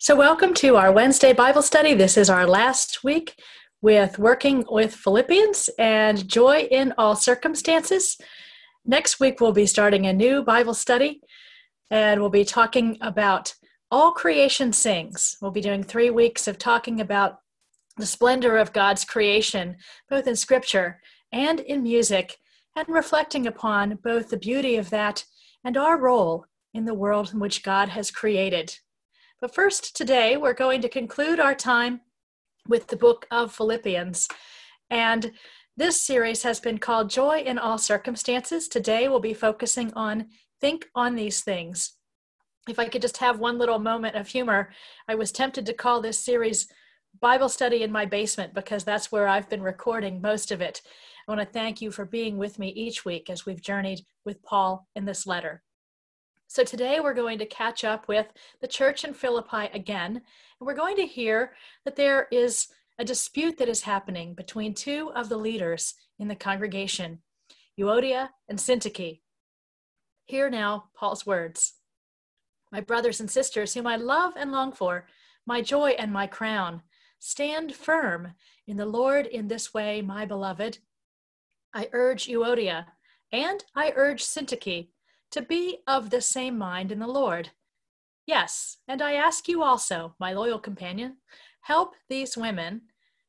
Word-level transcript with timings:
So, 0.00 0.14
welcome 0.14 0.54
to 0.54 0.76
our 0.76 0.92
Wednesday 0.92 1.32
Bible 1.32 1.60
study. 1.60 1.92
This 1.92 2.16
is 2.16 2.30
our 2.30 2.46
last 2.46 3.02
week 3.02 3.34
with 3.82 4.16
working 4.16 4.64
with 4.70 4.94
Philippians 4.94 5.70
and 5.76 6.28
joy 6.28 6.68
in 6.70 6.94
all 6.96 7.16
circumstances. 7.16 8.16
Next 8.86 9.18
week, 9.18 9.40
we'll 9.40 9.50
be 9.50 9.66
starting 9.66 10.06
a 10.06 10.12
new 10.12 10.44
Bible 10.44 10.74
study 10.74 11.20
and 11.90 12.20
we'll 12.20 12.30
be 12.30 12.44
talking 12.44 12.96
about 13.00 13.52
all 13.90 14.12
creation 14.12 14.72
sings. 14.72 15.36
We'll 15.42 15.50
be 15.50 15.60
doing 15.60 15.82
three 15.82 16.10
weeks 16.10 16.46
of 16.46 16.58
talking 16.58 17.00
about 17.00 17.40
the 17.96 18.06
splendor 18.06 18.56
of 18.56 18.72
God's 18.72 19.04
creation, 19.04 19.78
both 20.08 20.28
in 20.28 20.36
scripture 20.36 21.00
and 21.32 21.58
in 21.58 21.82
music, 21.82 22.36
and 22.76 22.88
reflecting 22.88 23.48
upon 23.48 23.98
both 24.04 24.28
the 24.28 24.38
beauty 24.38 24.76
of 24.76 24.90
that 24.90 25.24
and 25.64 25.76
our 25.76 25.98
role 25.98 26.44
in 26.72 26.84
the 26.84 26.94
world 26.94 27.32
in 27.32 27.40
which 27.40 27.64
God 27.64 27.88
has 27.88 28.12
created. 28.12 28.78
But 29.40 29.54
first, 29.54 29.94
today, 29.94 30.36
we're 30.36 30.52
going 30.52 30.82
to 30.82 30.88
conclude 30.88 31.38
our 31.38 31.54
time 31.54 32.00
with 32.66 32.88
the 32.88 32.96
book 32.96 33.24
of 33.30 33.54
Philippians. 33.54 34.26
And 34.90 35.30
this 35.76 36.00
series 36.00 36.42
has 36.42 36.58
been 36.58 36.78
called 36.78 37.08
Joy 37.08 37.42
in 37.46 37.56
All 37.56 37.78
Circumstances. 37.78 38.66
Today, 38.66 39.08
we'll 39.08 39.20
be 39.20 39.34
focusing 39.34 39.94
on 39.94 40.26
Think 40.60 40.86
on 40.96 41.14
These 41.14 41.42
Things. 41.42 41.92
If 42.68 42.80
I 42.80 42.88
could 42.88 43.00
just 43.00 43.18
have 43.18 43.38
one 43.38 43.58
little 43.58 43.78
moment 43.78 44.16
of 44.16 44.26
humor, 44.26 44.70
I 45.06 45.14
was 45.14 45.30
tempted 45.30 45.66
to 45.66 45.72
call 45.72 46.02
this 46.02 46.18
series 46.18 46.66
Bible 47.20 47.48
Study 47.48 47.84
in 47.84 47.92
My 47.92 48.06
Basement 48.06 48.54
because 48.54 48.82
that's 48.82 49.12
where 49.12 49.28
I've 49.28 49.48
been 49.48 49.62
recording 49.62 50.20
most 50.20 50.50
of 50.50 50.60
it. 50.60 50.82
I 51.28 51.30
want 51.30 51.40
to 51.40 51.52
thank 51.52 51.80
you 51.80 51.92
for 51.92 52.04
being 52.04 52.38
with 52.38 52.58
me 52.58 52.70
each 52.70 53.04
week 53.04 53.30
as 53.30 53.46
we've 53.46 53.62
journeyed 53.62 54.00
with 54.24 54.42
Paul 54.42 54.88
in 54.96 55.04
this 55.04 55.28
letter. 55.28 55.62
So 56.50 56.64
today 56.64 56.98
we're 56.98 57.12
going 57.12 57.38
to 57.40 57.46
catch 57.46 57.84
up 57.84 58.08
with 58.08 58.26
the 58.62 58.66
church 58.66 59.04
in 59.04 59.12
Philippi 59.12 59.68
again, 59.74 60.16
and 60.16 60.66
we're 60.66 60.72
going 60.72 60.96
to 60.96 61.04
hear 61.04 61.52
that 61.84 61.94
there 61.94 62.26
is 62.32 62.68
a 62.98 63.04
dispute 63.04 63.58
that 63.58 63.68
is 63.68 63.82
happening 63.82 64.32
between 64.32 64.72
two 64.72 65.12
of 65.14 65.28
the 65.28 65.36
leaders 65.36 65.92
in 66.18 66.26
the 66.26 66.34
congregation, 66.34 67.18
Euodia 67.78 68.30
and 68.48 68.58
Syntyche. 68.58 69.20
Hear 70.24 70.48
now 70.48 70.84
Paul's 70.96 71.26
words. 71.26 71.74
My 72.72 72.80
brothers 72.80 73.20
and 73.20 73.30
sisters, 73.30 73.74
whom 73.74 73.86
I 73.86 73.96
love 73.96 74.32
and 74.34 74.50
long 74.50 74.72
for, 74.72 75.06
my 75.46 75.60
joy 75.60 75.90
and 75.98 76.10
my 76.10 76.26
crown, 76.26 76.80
stand 77.18 77.74
firm 77.74 78.32
in 78.66 78.78
the 78.78 78.86
Lord 78.86 79.26
in 79.26 79.48
this 79.48 79.74
way, 79.74 80.00
my 80.00 80.24
beloved. 80.24 80.78
I 81.74 81.90
urge 81.92 82.26
Euodia 82.26 82.86
and 83.30 83.62
I 83.74 83.92
urge 83.94 84.24
Syntyche 84.24 84.88
to 85.30 85.42
be 85.42 85.78
of 85.86 86.10
the 86.10 86.20
same 86.20 86.56
mind 86.58 86.90
in 86.90 86.98
the 86.98 87.06
Lord. 87.06 87.50
Yes, 88.26 88.78
and 88.86 89.00
I 89.00 89.14
ask 89.14 89.48
you 89.48 89.62
also, 89.62 90.14
my 90.18 90.32
loyal 90.32 90.58
companion, 90.58 91.16
help 91.62 91.94
these 92.08 92.36
women, 92.36 92.82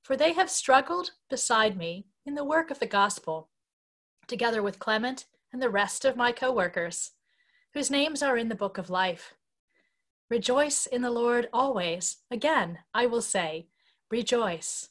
for 0.04 0.18
they 0.18 0.34
have 0.34 0.50
struggled 0.50 1.12
beside 1.30 1.78
me 1.78 2.06
in 2.26 2.36
the 2.36 2.44
work 2.44 2.72
of 2.72 2.80
the 2.80 2.86
gospel, 2.86 3.50
together 4.28 4.62
with 4.62 4.80
Clement 4.80 5.26
and 5.54 5.62
the 5.62 5.70
rest 5.70 6.06
of 6.06 6.18
my 6.18 6.32
co 6.32 6.52
workers, 6.52 7.12
whose 7.74 7.90
names 7.90 8.22
are 8.22 8.38
in 8.38 8.50
the 8.50 8.56
book 8.56 8.78
of 8.78 8.90
life. 8.90 9.34
Rejoice 10.30 10.86
in 10.86 11.02
the 11.02 11.12
Lord 11.12 11.50
always. 11.52 12.18
Again, 12.30 12.80
I 12.94 13.06
will 13.08 13.22
say, 13.22 13.68
rejoice. 14.12 14.90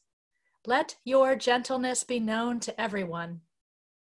Let 0.67 0.97
your 1.05 1.37
gentleness 1.37 2.03
be 2.03 2.19
known 2.19 2.61
to 2.61 2.81
everyone. 2.81 3.43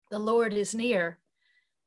The 0.10 0.20
Lord 0.20 0.54
is 0.54 0.74
near. 0.74 1.20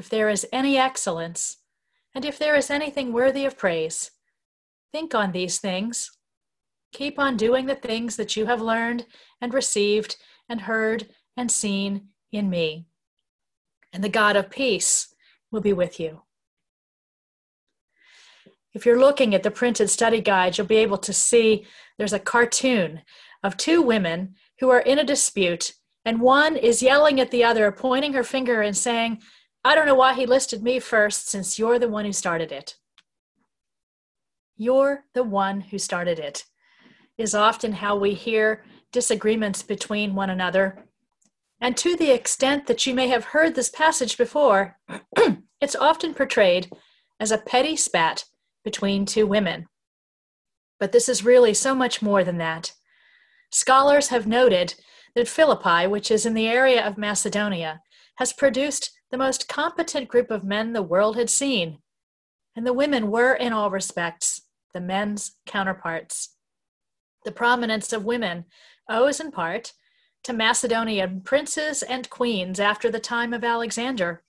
if 0.00 0.08
there 0.08 0.30
is 0.30 0.46
any 0.50 0.78
excellence, 0.78 1.58
and 2.14 2.24
if 2.24 2.38
there 2.38 2.56
is 2.56 2.70
anything 2.70 3.12
worthy 3.12 3.44
of 3.44 3.58
praise, 3.58 4.12
think 4.90 5.14
on 5.14 5.30
these 5.30 5.58
things. 5.58 6.10
Keep 6.90 7.18
on 7.18 7.36
doing 7.36 7.66
the 7.66 7.74
things 7.74 8.16
that 8.16 8.34
you 8.34 8.46
have 8.46 8.62
learned 8.62 9.04
and 9.42 9.52
received 9.52 10.16
and 10.48 10.62
heard 10.62 11.10
and 11.36 11.52
seen 11.52 12.08
in 12.32 12.48
me. 12.48 12.86
And 13.92 14.02
the 14.02 14.08
God 14.08 14.36
of 14.36 14.48
peace 14.48 15.14
will 15.50 15.60
be 15.60 15.74
with 15.74 16.00
you. 16.00 16.22
If 18.72 18.86
you're 18.86 18.98
looking 18.98 19.34
at 19.34 19.42
the 19.42 19.50
printed 19.50 19.90
study 19.90 20.22
guide, 20.22 20.56
you'll 20.56 20.66
be 20.66 20.76
able 20.76 20.98
to 20.98 21.12
see 21.12 21.66
there's 21.98 22.14
a 22.14 22.18
cartoon 22.18 23.02
of 23.42 23.58
two 23.58 23.82
women 23.82 24.34
who 24.60 24.70
are 24.70 24.80
in 24.80 24.98
a 24.98 25.04
dispute, 25.04 25.74
and 26.06 26.22
one 26.22 26.56
is 26.56 26.82
yelling 26.82 27.20
at 27.20 27.30
the 27.30 27.44
other, 27.44 27.70
pointing 27.70 28.14
her 28.14 28.24
finger 28.24 28.62
and 28.62 28.74
saying, 28.74 29.20
I 29.62 29.74
don't 29.74 29.86
know 29.86 29.94
why 29.94 30.14
he 30.14 30.24
listed 30.24 30.62
me 30.62 30.80
first 30.80 31.28
since 31.28 31.58
you're 31.58 31.78
the 31.78 31.88
one 31.88 32.06
who 32.06 32.12
started 32.12 32.50
it. 32.50 32.76
You're 34.56 35.04
the 35.14 35.22
one 35.22 35.60
who 35.60 35.78
started 35.78 36.18
it, 36.18 36.44
is 37.18 37.34
often 37.34 37.72
how 37.72 37.96
we 37.96 38.14
hear 38.14 38.64
disagreements 38.92 39.62
between 39.62 40.14
one 40.14 40.30
another. 40.30 40.84
And 41.60 41.76
to 41.76 41.94
the 41.94 42.10
extent 42.10 42.66
that 42.66 42.86
you 42.86 42.94
may 42.94 43.08
have 43.08 43.24
heard 43.24 43.54
this 43.54 43.68
passage 43.68 44.16
before, 44.16 44.78
it's 45.60 45.76
often 45.76 46.14
portrayed 46.14 46.70
as 47.18 47.30
a 47.30 47.38
petty 47.38 47.76
spat 47.76 48.24
between 48.64 49.04
two 49.04 49.26
women. 49.26 49.66
But 50.78 50.92
this 50.92 51.08
is 51.08 51.24
really 51.24 51.52
so 51.52 51.74
much 51.74 52.00
more 52.00 52.24
than 52.24 52.38
that. 52.38 52.72
Scholars 53.50 54.08
have 54.08 54.26
noted 54.26 54.74
that 55.14 55.28
Philippi, 55.28 55.86
which 55.86 56.10
is 56.10 56.24
in 56.24 56.32
the 56.32 56.48
area 56.48 56.86
of 56.86 56.96
Macedonia, 56.96 57.82
has 58.16 58.32
produced 58.32 58.90
the 59.10 59.18
most 59.18 59.48
competent 59.48 60.08
group 60.08 60.30
of 60.30 60.44
men 60.44 60.72
the 60.72 60.82
world 60.82 61.16
had 61.16 61.30
seen, 61.30 61.78
and 62.54 62.66
the 62.66 62.72
women 62.72 63.10
were, 63.10 63.34
in 63.34 63.52
all 63.52 63.70
respects, 63.70 64.42
the 64.72 64.80
men's 64.80 65.32
counterparts. 65.46 66.36
The 67.24 67.32
prominence 67.32 67.92
of 67.92 68.04
women 68.04 68.44
owes 68.88 69.20
in 69.20 69.30
part 69.30 69.72
to 70.24 70.32
Macedonian 70.32 71.22
princes 71.22 71.82
and 71.82 72.08
queens 72.10 72.60
after 72.60 72.90
the 72.90 73.00
time 73.00 73.32
of 73.32 73.44
Alexander, 73.44 74.22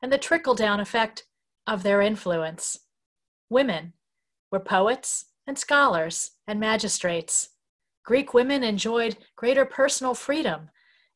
and 0.00 0.12
the 0.12 0.18
trickle 0.18 0.54
down 0.54 0.80
effect 0.80 1.26
of 1.66 1.82
their 1.82 2.00
influence. 2.00 2.78
Women 3.48 3.94
were 4.50 4.60
poets 4.60 5.26
and 5.46 5.58
scholars 5.58 6.32
and 6.46 6.60
magistrates. 6.60 7.50
Greek 8.04 8.34
women 8.34 8.62
enjoyed 8.62 9.16
greater 9.36 9.64
personal 9.64 10.14
freedom 10.14 10.70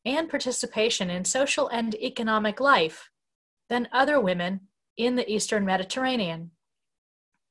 and 0.07 0.29
participation 0.29 1.09
in 1.09 1.25
social 1.25 1.67
and 1.67 1.93
economic 1.95 2.59
life 2.59 3.09
than 3.69 3.89
other 3.91 4.19
women 4.19 4.61
in 4.95 5.15
the 5.15 5.29
Eastern 5.31 5.65
Mediterranean. 5.65 6.51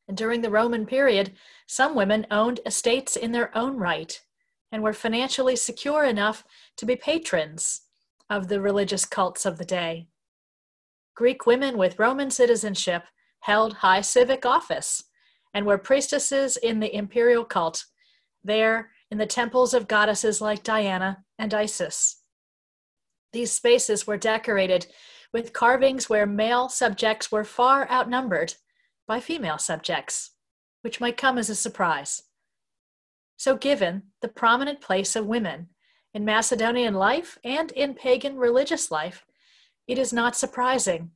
And 0.09 0.17
during 0.17 0.41
the 0.41 0.51
Roman 0.51 0.87
period, 0.87 1.33
some 1.67 1.95
women 1.95 2.27
owned 2.31 2.61
estates 2.65 3.17
in 3.17 3.33
their 3.33 3.57
own 3.57 3.77
right 3.77 4.21
and 4.73 4.83
were 4.83 4.93
financially 4.93 5.57
secure 5.57 6.05
enough 6.05 6.45
to 6.77 6.87
be 6.87 6.97
patrons 6.97 7.83
of 8.31 8.49
the 8.49 8.61
religious 8.61 9.05
cults 9.05 9.47
of 9.47 9.59
the 9.59 9.65
day. 9.65 10.09
Greek 11.15 11.47
women 11.47 11.79
with 11.79 11.99
Roman 11.99 12.31
citizenship 12.31 13.05
held 13.41 13.75
high 13.75 14.01
civic 14.01 14.45
office 14.45 15.05
and 15.55 15.65
were 15.65 15.79
priestesses 15.79 16.57
in 16.57 16.81
the 16.81 16.95
imperial 16.95 17.45
cult, 17.45 17.87
there 18.45 18.91
in 19.11 19.19
the 19.19 19.27
temples 19.27 19.73
of 19.73 19.89
goddesses 19.89 20.41
like 20.41 20.63
Diana 20.63 21.25
and 21.39 21.55
Isis. 21.55 22.23
These 23.33 23.53
spaces 23.53 24.07
were 24.07 24.17
decorated 24.17 24.87
with 25.33 25.53
carvings 25.53 26.09
where 26.09 26.27
male 26.27 26.69
subjects 26.69 27.31
were 27.31 27.45
far 27.45 27.91
outnumbered 27.91 28.55
by 29.07 29.21
female 29.21 29.59
subjects, 29.59 30.33
which 30.83 31.01
might 31.01 31.17
come 31.17 31.39
as 31.39 31.51
a 31.51 31.55
surprise. 31.55 32.23
So, 33.37 33.57
given 33.57 34.05
the 34.23 34.29
prominent 34.29 34.81
place 34.81 35.15
of 35.15 35.27
women 35.27 35.69
in 36.15 36.25
Macedonian 36.25 36.95
life 36.95 37.39
and 37.45 37.71
in 37.73 37.95
pagan 37.95 38.39
religious 38.39 38.91
life, 38.91 39.27
it 39.87 39.99
is 39.99 40.13
not 40.13 40.35
surprising 40.35 41.11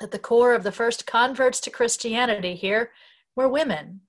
that 0.00 0.10
the 0.10 0.18
core 0.18 0.54
of 0.54 0.62
the 0.62 0.72
first 0.72 1.06
converts 1.06 1.60
to 1.60 1.70
Christianity 1.70 2.54
here 2.54 2.90
were 3.36 3.48
women, 3.48 4.00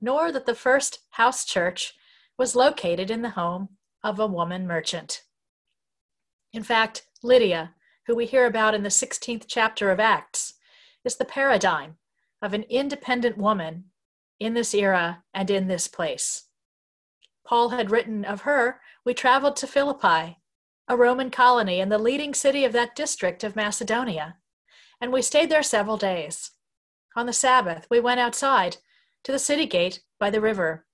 nor 0.00 0.30
that 0.30 0.46
the 0.46 0.54
first 0.54 1.00
house 1.10 1.44
church 1.44 1.94
was 2.38 2.54
located 2.54 3.10
in 3.10 3.22
the 3.22 3.30
home 3.30 3.70
of 4.04 4.20
a 4.20 4.26
woman 4.26 4.66
merchant. 4.66 5.22
In 6.52 6.62
fact, 6.62 7.06
Lydia, 7.22 7.74
who 8.06 8.14
we 8.14 8.26
hear 8.26 8.46
about 8.46 8.74
in 8.74 8.82
the 8.82 8.88
16th 8.88 9.44
chapter 9.46 9.90
of 9.90 10.00
Acts, 10.00 10.54
is 11.04 11.16
the 11.16 11.24
paradigm 11.24 11.96
of 12.40 12.54
an 12.54 12.62
independent 12.64 13.36
woman 13.36 13.84
in 14.40 14.54
this 14.54 14.74
era 14.74 15.24
and 15.34 15.50
in 15.50 15.68
this 15.68 15.88
place. 15.88 16.44
Paul 17.44 17.70
had 17.70 17.90
written 17.90 18.24
of 18.24 18.42
her, 18.42 18.80
we 19.04 19.14
traveled 19.14 19.56
to 19.56 19.66
Philippi, 19.66 20.38
a 20.86 20.96
Roman 20.96 21.30
colony 21.30 21.80
and 21.80 21.90
the 21.92 21.98
leading 21.98 22.34
city 22.34 22.64
of 22.64 22.72
that 22.72 22.96
district 22.96 23.44
of 23.44 23.56
Macedonia, 23.56 24.36
and 25.00 25.12
we 25.12 25.22
stayed 25.22 25.50
there 25.50 25.62
several 25.62 25.96
days. 25.96 26.52
On 27.16 27.26
the 27.26 27.32
Sabbath, 27.32 27.86
we 27.90 28.00
went 28.00 28.20
outside 28.20 28.78
to 29.24 29.32
the 29.32 29.38
city 29.38 29.66
gate 29.66 30.00
by 30.18 30.30
the 30.30 30.40
river, 30.40 30.86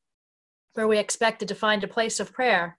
where 0.74 0.88
we 0.88 0.98
expected 0.98 1.48
to 1.48 1.54
find 1.54 1.84
a 1.84 1.88
place 1.88 2.18
of 2.18 2.32
prayer. 2.32 2.78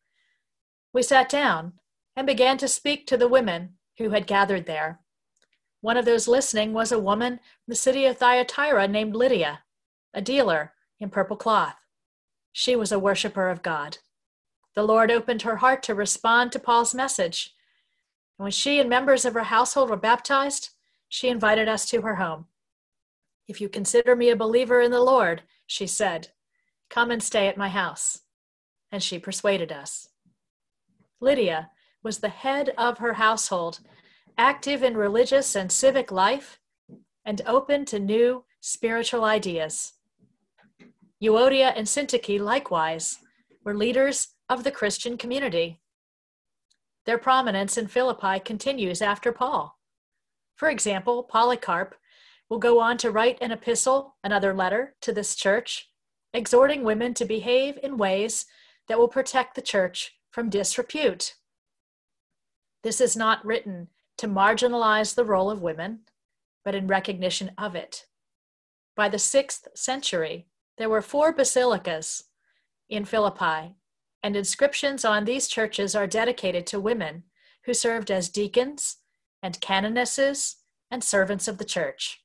We 0.94 1.04
sat 1.04 1.30
down 1.30 1.74
and 2.16 2.26
began 2.26 2.58
to 2.58 2.68
speak 2.68 3.06
to 3.08 3.18
the 3.18 3.28
women 3.28 3.78
who 3.98 4.10
had 4.12 4.28
gathered 4.28 4.66
there. 4.66 5.00
One 5.82 5.98
of 5.98 6.06
those 6.06 6.28
listening 6.28 6.74
was 6.74 6.92
a 6.92 7.00
woman 7.00 7.38
from 7.38 7.72
the 7.72 7.76
city 7.76 8.06
of 8.06 8.18
Thyatira 8.18 8.88
named 8.88 9.16
Lydia, 9.16 9.64
a 10.14 10.22
dealer 10.22 10.74
in 11.00 11.10
purple 11.10 11.38
cloth. 11.38 11.76
She 12.52 12.76
was 12.76 12.92
a 12.92 13.00
worshiper 13.00 13.50
of 13.50 13.62
God. 13.62 13.98
The 14.76 14.84
Lord 14.84 15.12
opened 15.12 15.44
her 15.44 15.58
heart 15.58 15.84
to 15.84 15.96
respond 15.96 16.52
to 16.52 16.60
Paul's 16.60 16.96
message. 16.96 17.54
And 18.38 18.44
when 18.46 18.52
she 18.52 18.80
and 18.80 18.90
members 18.90 19.26
of 19.26 19.34
her 19.34 19.44
household 19.44 19.90
were 19.90 19.98
baptized, 19.98 20.70
she 21.08 21.28
invited 21.28 21.68
us 21.68 21.88
to 21.90 22.02
her 22.02 22.16
home. 22.16 22.46
If 23.48 23.62
you 23.62 23.70
consider 23.70 24.16
me 24.16 24.30
a 24.30 24.36
believer 24.36 24.82
in 24.82 24.92
the 24.92 25.02
Lord, 25.02 25.44
she 25.68 25.86
said, 25.86 26.30
come 26.90 27.12
and 27.12 27.22
stay 27.22 27.48
at 27.48 27.58
my 27.58 27.70
house. 27.70 28.22
And 28.92 29.04
she 29.04 29.20
persuaded 29.20 29.72
us. 29.72 30.10
Lydia 31.20 31.70
was 32.06 32.19
the 32.19 32.30
head 32.30 32.69
of 32.78 33.00
her 33.00 33.13
household, 33.13 33.80
active 34.38 34.84
in 34.84 34.96
religious 34.96 35.56
and 35.56 35.72
civic 35.72 36.12
life, 36.12 36.60
and 37.25 37.42
open 37.48 37.84
to 37.84 38.00
new 38.00 38.46
spiritual 38.62 39.25
ideas. 39.25 39.94
Euodia 41.22 41.74
and 41.75 41.88
Syntyche, 41.88 42.40
likewise, 42.40 43.18
were 43.63 43.74
leaders 43.74 44.28
of 44.48 44.63
the 44.63 44.72
Christian 44.72 45.18
community. 45.18 45.81
Their 47.07 47.18
prominence 47.18 47.75
in 47.75 47.88
Philippi 47.88 48.40
continues 48.40 49.02
after 49.02 49.31
Paul. 49.31 49.80
For 50.56 50.69
example, 50.69 51.24
Polycarp 51.24 51.96
will 52.50 52.60
go 52.60 52.80
on 52.80 52.98
to 53.00 53.10
write 53.10 53.40
an 53.42 53.52
epistle, 53.52 54.16
another 54.24 54.54
letter, 54.54 54.94
to 55.02 55.12
this 55.12 55.36
church, 55.36 55.90
exhorting 56.36 56.84
women 56.84 57.16
to 57.16 57.25
behave 57.25 57.80
in 57.81 57.98
ways 57.98 58.46
that 58.88 59.00
will 59.00 59.07
protect 59.07 59.56
the 59.56 59.62
church 59.63 60.13
from 60.30 60.52
disrepute. 60.52 61.34
This 62.86 63.02
is 63.02 63.18
not 63.18 63.44
written 63.44 63.88
to 64.20 64.28
marginalize 64.28 65.16
the 65.16 65.26
role 65.26 65.50
of 65.50 65.64
women, 65.64 66.02
but 66.64 66.76
in 66.76 66.86
recognition 66.86 67.50
of 67.58 67.74
it. 67.74 68.06
By 68.96 69.10
the 69.10 69.18
sixth 69.18 69.68
century, 69.74 70.46
there 70.78 70.88
were 70.88 71.02
four 71.02 71.34
basilicas 71.34 72.26
in 72.88 73.04
Philippi, 73.06 73.74
and 74.22 74.36
inscriptions 74.36 75.04
on 75.04 75.26
these 75.26 75.48
churches 75.48 75.96
are 75.96 76.06
dedicated 76.06 76.68
to 76.68 76.80
women 76.80 77.24
who 77.64 77.74
served 77.74 78.12
as 78.12 78.30
deacons 78.30 78.98
and 79.42 79.60
canonesses 79.60 80.58
and 80.92 81.04
servants 81.04 81.48
of 81.48 81.58
the 81.58 81.66
church. 81.66 82.22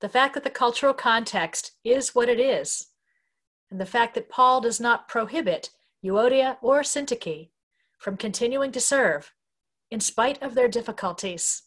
The 0.00 0.08
fact 0.08 0.32
that 0.32 0.44
the 0.44 0.50
cultural 0.50 0.94
context 0.94 1.72
is 1.84 2.14
what 2.14 2.30
it 2.30 2.40
is, 2.40 2.86
and 3.70 3.78
the 3.78 3.84
fact 3.84 4.14
that 4.14 4.30
Paul 4.30 4.62
does 4.62 4.80
not 4.80 5.08
prohibit 5.08 5.68
Euodia 6.02 6.56
or 6.62 6.80
Syntyche 6.80 7.50
from 8.02 8.16
continuing 8.16 8.72
to 8.72 8.80
serve 8.80 9.32
in 9.88 10.00
spite 10.00 10.42
of 10.42 10.56
their 10.56 10.66
difficulties, 10.66 11.62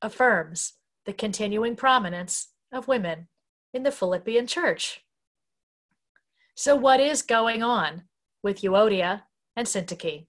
affirms 0.00 0.74
the 1.06 1.12
continuing 1.12 1.74
prominence 1.74 2.52
of 2.72 2.86
women 2.86 3.26
in 3.74 3.82
the 3.82 3.90
Philippian 3.90 4.46
church. 4.46 5.02
So, 6.54 6.76
what 6.76 7.00
is 7.00 7.20
going 7.22 7.64
on 7.64 8.04
with 8.44 8.60
Euodia 8.60 9.22
and 9.56 9.66
Syntyche? 9.66 10.26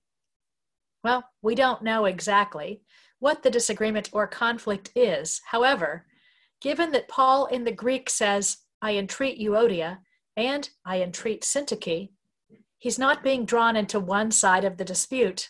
Well, 1.04 1.24
we 1.44 1.54
don't 1.54 1.84
know 1.84 2.06
exactly 2.06 2.82
what 3.20 3.44
the 3.44 3.52
disagreement 3.52 4.10
or 4.12 4.26
conflict 4.26 4.92
is. 4.96 5.42
However, 5.52 6.08
given 6.62 6.92
that 6.94 7.08
Paul 7.08 7.46
in 7.46 7.64
the 7.64 7.72
Greek 7.72 8.10
says, 8.10 8.58
I 8.82 8.96
entreat 8.96 9.40
Euodia 9.40 10.00
and 10.36 10.68
I 10.84 11.02
entreat 11.02 11.44
Syntyche, 11.44 12.10
he's 12.80 13.00
not 13.00 13.24
being 13.24 13.46
drawn 13.46 13.76
into 13.76 14.00
one 14.00 14.32
side 14.32 14.64
of 14.64 14.78
the 14.78 14.86
dispute. 14.86 15.50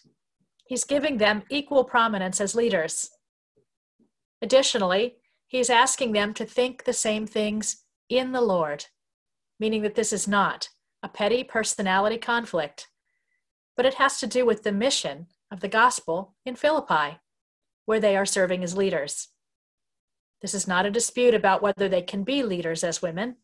He's 0.66 0.84
giving 0.84 1.18
them 1.18 1.44
equal 1.50 1.84
prominence 1.84 2.42
as 2.42 2.56
leaders. 2.56 3.10
Additionally, 4.42 5.16
he's 5.48 5.70
asking 5.70 6.12
them 6.12 6.34
to 6.34 6.46
think 6.46 6.84
the 6.84 6.94
same 6.94 7.26
things 7.26 7.84
in 8.10 8.32
the 8.32 8.42
Lord, 8.42 8.86
meaning 9.60 9.82
that 9.82 9.96
this 9.96 10.14
is 10.14 10.28
not 10.28 10.70
a 11.04 11.10
petty 11.10 11.44
personality 11.44 12.18
conflict, 12.18 12.88
but 13.76 13.86
it 13.86 13.96
has 13.96 14.20
to 14.20 14.28
do 14.28 14.46
with 14.46 14.64
the 14.64 14.72
mission 14.72 15.28
of 15.52 15.60
the 15.60 15.68
gospel 15.68 16.36
in 16.46 16.56
Philippi, 16.56 17.20
where 17.86 18.00
they 18.00 18.18
are 18.18 18.26
serving 18.26 18.64
as 18.64 18.76
leaders. 18.76 19.30
This 20.42 20.54
is 20.54 20.68
not 20.68 20.86
a 20.86 20.92
dispute 20.92 21.34
about 21.34 21.62
whether 21.62 21.90
they 21.90 22.02
can 22.02 22.24
be 22.24 22.44
leaders 22.44 22.84
as 22.84 23.02
women. 23.02 23.38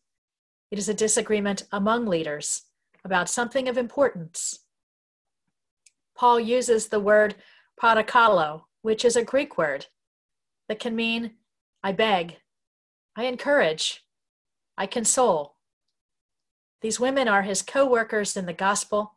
It 0.70 0.78
is 0.78 0.88
a 0.88 0.94
disagreement 0.94 1.64
among 1.72 2.06
leaders 2.06 2.62
about 3.04 3.28
something 3.28 3.68
of 3.68 3.76
importance. 3.76 4.60
Paul 6.16 6.40
uses 6.40 6.88
the 6.88 7.00
word 7.00 7.34
parakalo, 7.80 8.62
which 8.82 9.04
is 9.04 9.16
a 9.16 9.24
Greek 9.24 9.58
word 9.58 9.86
that 10.68 10.78
can 10.78 10.96
mean 10.96 11.32
I 11.82 11.92
beg, 11.92 12.36
I 13.16 13.24
encourage, 13.24 14.04
I 14.78 14.86
console. 14.86 15.56
These 16.80 17.00
women 17.00 17.28
are 17.28 17.42
his 17.42 17.62
co 17.62 17.86
workers 17.86 18.36
in 18.36 18.46
the 18.46 18.52
gospel, 18.52 19.16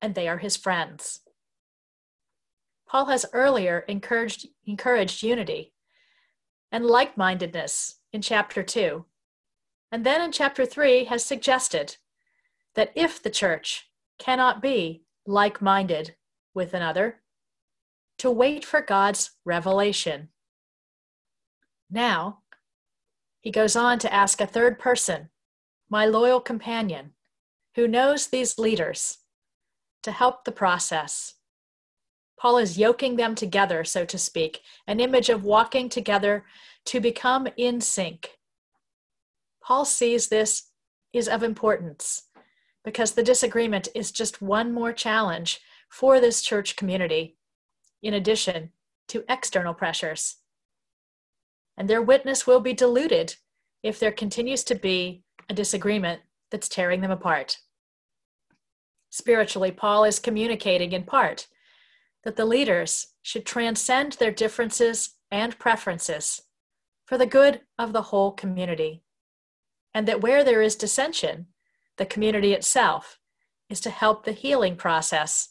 and 0.00 0.14
they 0.14 0.28
are 0.28 0.38
his 0.38 0.56
friends. 0.56 1.20
Paul 2.88 3.06
has 3.06 3.26
earlier 3.32 3.80
encouraged, 3.88 4.48
encouraged 4.64 5.22
unity 5.22 5.72
and 6.70 6.86
like 6.86 7.16
mindedness 7.16 7.96
in 8.12 8.22
chapter 8.22 8.62
2, 8.62 9.04
and 9.90 10.04
then 10.04 10.20
in 10.20 10.32
chapter 10.32 10.64
3 10.66 11.04
has 11.04 11.24
suggested 11.24 11.96
that 12.76 12.92
if 12.94 13.22
the 13.22 13.30
church 13.30 13.90
cannot 14.18 14.62
be 14.62 15.02
like 15.26 15.60
minded 15.60 16.14
with 16.54 16.74
another, 16.74 17.22
to 18.18 18.30
wait 18.30 18.64
for 18.64 18.80
God's 18.80 19.32
revelation. 19.44 20.28
Now, 21.90 22.38
he 23.40 23.50
goes 23.50 23.76
on 23.76 23.98
to 24.00 24.12
ask 24.12 24.40
a 24.40 24.46
third 24.46 24.78
person, 24.78 25.30
my 25.90 26.06
loyal 26.06 26.40
companion, 26.40 27.12
who 27.74 27.88
knows 27.88 28.28
these 28.28 28.58
leaders, 28.58 29.18
to 30.02 30.12
help 30.12 30.44
the 30.44 30.52
process. 30.52 31.34
Paul 32.38 32.58
is 32.58 32.78
yoking 32.78 33.16
them 33.16 33.34
together, 33.34 33.84
so 33.84 34.04
to 34.04 34.18
speak, 34.18 34.60
an 34.86 35.00
image 35.00 35.28
of 35.28 35.44
walking 35.44 35.88
together 35.88 36.44
to 36.86 37.00
become 37.00 37.48
in 37.56 37.80
sync. 37.80 38.38
Paul 39.62 39.84
sees 39.84 40.28
this 40.28 40.70
is 41.12 41.28
of 41.28 41.42
importance 41.42 42.25
because 42.86 43.12
the 43.12 43.22
disagreement 43.22 43.88
is 43.94 44.10
just 44.10 44.40
one 44.40 44.72
more 44.72 44.94
challenge 44.94 45.60
for 45.90 46.18
this 46.18 46.40
church 46.40 46.74
community, 46.74 47.36
in 48.02 48.14
addition 48.14 48.70
to 49.08 49.24
external 49.28 49.74
pressures 49.74 50.36
and 51.76 51.88
their 51.88 52.02
witness 52.02 52.46
will 52.46 52.60
be 52.60 52.72
diluted 52.72 53.36
if 53.82 54.00
there 54.00 54.12
continues 54.12 54.64
to 54.64 54.74
be 54.74 55.22
a 55.48 55.54
disagreement 55.54 56.20
that's 56.50 56.68
tearing 56.68 57.00
them 57.00 57.10
apart. 57.10 57.58
Spiritually, 59.10 59.70
Paul 59.70 60.04
is 60.04 60.18
communicating 60.18 60.92
in 60.92 61.04
part 61.04 61.46
that 62.24 62.36
the 62.36 62.44
leaders 62.44 63.08
should 63.22 63.46
transcend 63.46 64.14
their 64.14 64.32
differences 64.32 65.14
and 65.30 65.58
preferences 65.58 66.42
for 67.06 67.18
the 67.18 67.26
good 67.26 67.60
of 67.78 67.92
the 67.92 68.02
whole 68.02 68.32
community, 68.32 69.02
and 69.94 70.08
that 70.08 70.20
where 70.20 70.42
there 70.42 70.62
is 70.62 70.74
dissension, 70.74 71.46
the 71.96 72.06
community 72.06 72.52
itself 72.52 73.18
is 73.68 73.80
to 73.80 73.90
help 73.90 74.24
the 74.24 74.32
healing 74.32 74.76
process 74.76 75.48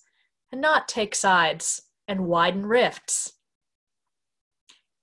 and 0.51 0.61
not 0.61 0.87
take 0.87 1.15
sides 1.15 1.81
and 2.07 2.27
widen 2.27 2.65
rifts. 2.65 3.33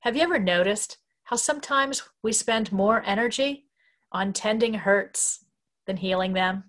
Have 0.00 0.16
you 0.16 0.22
ever 0.22 0.38
noticed 0.38 0.98
how 1.24 1.36
sometimes 1.36 2.02
we 2.22 2.32
spend 2.32 2.72
more 2.72 3.02
energy 3.06 3.66
on 4.12 4.32
tending 4.32 4.74
hurts 4.74 5.44
than 5.86 5.96
healing 5.96 6.34
them. 6.34 6.64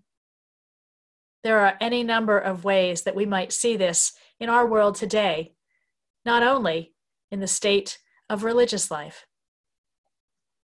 There 1.43 1.59
are 1.59 1.77
any 1.81 2.03
number 2.03 2.37
of 2.37 2.63
ways 2.63 3.01
that 3.03 3.15
we 3.15 3.25
might 3.25 3.51
see 3.51 3.75
this 3.75 4.13
in 4.39 4.49
our 4.49 4.65
world 4.65 4.95
today, 4.95 5.53
not 6.25 6.41
only 6.41 6.93
in 7.29 7.41
the 7.41 7.47
state 7.47 7.99
of 8.29 8.43
religious 8.43 8.89
life. 8.89 9.25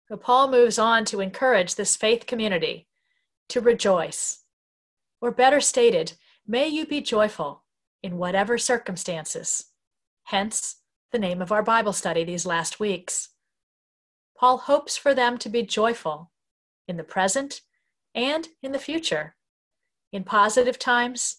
But 0.08 0.20
Paul 0.20 0.50
moves 0.50 0.78
on 0.78 1.04
to 1.06 1.20
encourage 1.20 1.76
this 1.76 1.96
faith 1.96 2.26
community 2.26 2.88
to 3.48 3.60
rejoice. 3.60 4.44
Or 5.20 5.30
better 5.30 5.60
stated, 5.60 6.14
may 6.46 6.68
you 6.68 6.86
be 6.86 7.00
joyful 7.00 7.64
in 8.02 8.18
whatever 8.18 8.58
circumstances. 8.58 9.66
Hence, 10.24 10.76
the 11.12 11.18
name 11.18 11.40
of 11.40 11.52
our 11.52 11.62
Bible 11.62 11.92
study 11.92 12.24
these 12.24 12.46
last 12.46 12.80
weeks. 12.80 13.30
Paul 14.36 14.58
hopes 14.58 14.96
for 14.96 15.14
them 15.14 15.38
to 15.38 15.48
be 15.48 15.62
joyful 15.62 16.30
in 16.88 16.96
the 16.96 17.04
present 17.04 17.60
and 18.14 18.48
in 18.62 18.72
the 18.72 18.78
future, 18.78 19.36
in 20.12 20.24
positive 20.24 20.78
times 20.78 21.36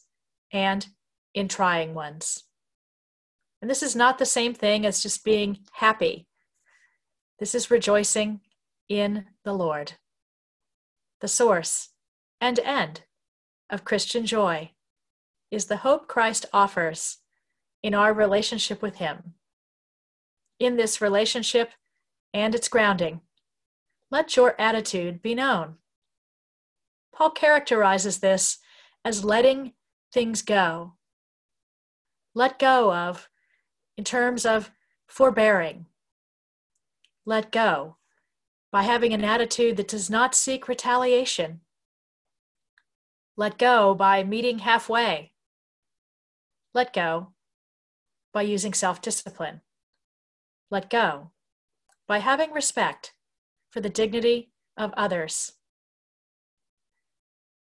and 0.51 0.88
in 1.33 1.47
trying 1.47 1.93
ones. 1.93 2.43
And 3.62 3.69
this 3.69 3.83
is 3.83 3.95
not 3.95 4.17
the 4.17 4.25
same 4.25 4.53
thing 4.53 4.85
as 4.85 5.01
just 5.01 5.24
being 5.24 5.59
happy. 5.74 6.27
This 7.39 7.53
is 7.53 7.71
rejoicing 7.71 8.41
in 8.88 9.25
the 9.43 9.53
Lord, 9.53 9.93
the 11.21 11.27
source 11.27 11.89
and 12.46 12.60
end 12.60 13.02
of 13.72 13.84
Christian 13.84 14.24
joy 14.24 14.70
is 15.50 15.66
the 15.66 15.78
hope 15.78 16.08
Christ 16.08 16.46
offers 16.54 17.18
in 17.82 17.96
our 17.96 18.14
relationship 18.14 18.84
with 18.84 18.98
Him. 18.98 19.34
In 20.60 20.78
this 20.78 21.02
relationship 21.02 21.72
and 22.36 22.54
its 22.54 22.68
grounding, 22.68 23.22
let 24.12 24.36
your 24.36 24.54
attitude 24.62 25.24
be 25.24 25.34
known. 25.34 25.78
Paul 27.12 27.32
characterizes 27.32 28.20
this 28.20 28.60
as 29.04 29.25
letting 29.25 29.74
things 30.14 30.44
go. 30.44 30.94
Let 32.36 32.60
go 32.60 32.94
of, 32.94 33.28
in 33.98 34.04
terms 34.04 34.46
of 34.46 34.70
forbearing. 35.08 35.88
Let 37.25 37.52
go 37.52 37.98
by 38.72 38.84
having 38.84 39.14
an 39.14 39.24
attitude 39.24 39.78
that 39.78 39.88
does 39.88 40.12
not 40.12 40.36
seek 40.36 40.68
retaliation. 40.68 41.62
Let 43.38 43.58
go 43.58 43.94
by 43.94 44.24
meeting 44.24 44.60
halfway. 44.60 45.34
Let 46.74 46.94
go 46.94 47.34
by 48.34 48.44
using 48.44 48.74
self 48.74 49.01
discipline. 49.01 49.62
Let 50.72 50.89
go 50.89 51.32
by 52.08 52.20
having 52.20 52.51
respect 52.51 53.13
for 53.70 53.82
the 53.82 53.89
dignity 53.89 54.51
of 54.77 54.94
others. 54.96 55.54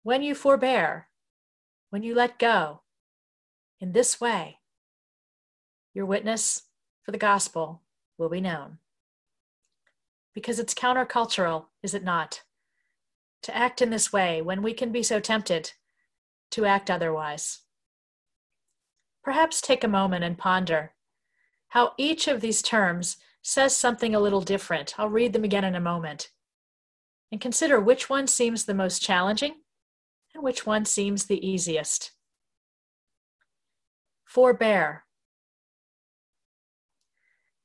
When 0.03 0.22
you 0.22 0.36
forbear, 0.36 1.08
when 1.89 2.03
you 2.03 2.13
let 2.13 2.39
go 2.39 2.82
in 3.79 3.93
this 3.93 4.20
way, 4.20 4.60
your 5.93 6.05
witness 6.05 6.63
for 7.03 7.12
the 7.12 7.17
gospel 7.17 7.82
will 8.17 8.29
be 8.29 8.41
known. 8.41 8.79
Because 10.34 10.60
it's 10.60 10.74
countercultural, 10.74 11.65
is 11.82 11.93
it 11.93 12.03
not? 12.03 12.41
To 13.43 13.55
act 13.55 13.81
in 13.81 13.89
this 13.89 14.13
way 14.13 14.41
when 14.41 14.62
we 14.63 14.73
can 14.73 14.91
be 14.91 15.03
so 15.03 15.19
tempted 15.19 15.73
to 16.51 16.65
act 16.65 16.89
otherwise. 16.89 17.59
Perhaps 19.23 19.62
take 19.62 19.83
a 19.83 19.88
moment 19.88 20.23
and 20.23 20.38
ponder 20.38 20.93
how 21.69 21.93
each 21.97 22.27
of 22.27 22.41
these 22.41 22.62
terms 22.62 23.17
says 23.41 23.75
something 23.75 24.13
a 24.13 24.19
little 24.19 24.41
different. 24.41 24.93
I'll 24.97 25.09
read 25.09 25.33
them 25.33 25.43
again 25.43 25.63
in 25.63 25.75
a 25.75 25.81
moment. 25.81 26.29
And 27.31 27.41
consider 27.41 27.79
which 27.79 28.09
one 28.09 28.27
seems 28.27 28.65
the 28.65 28.73
most 28.73 29.01
challenging 29.01 29.55
and 30.33 30.43
which 30.43 30.65
one 30.65 30.85
seems 30.85 31.25
the 31.25 31.45
easiest. 31.45 32.12
Forbear. 34.23 35.03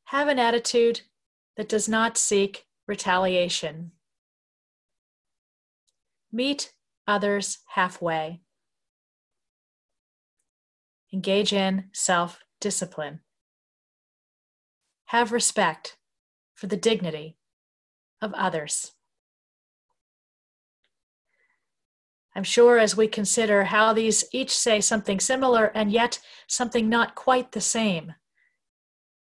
Have 0.04 0.28
an 0.28 0.38
attitude 0.38 1.02
that 1.56 1.68
does 1.68 1.88
not 1.88 2.16
seek 2.16 2.66
retaliation. 2.86 3.92
Meet 6.30 6.72
others 7.06 7.58
halfway. 7.74 8.40
Engage 11.12 11.52
in 11.52 11.90
self 11.92 12.40
discipline 12.60 13.20
have 15.08 15.32
respect 15.32 15.96
for 16.54 16.66
the 16.66 16.76
dignity 16.76 17.38
of 18.20 18.34
others. 18.34 18.92
I'm 22.34 22.44
sure 22.44 22.78
as 22.78 22.96
we 22.96 23.08
consider 23.08 23.64
how 23.64 23.94
these 23.94 24.24
each 24.32 24.56
say 24.56 24.82
something 24.82 25.18
similar 25.18 25.72
and 25.74 25.90
yet 25.90 26.20
something 26.46 26.90
not 26.90 27.14
quite 27.14 27.52
the 27.52 27.60
same, 27.60 28.14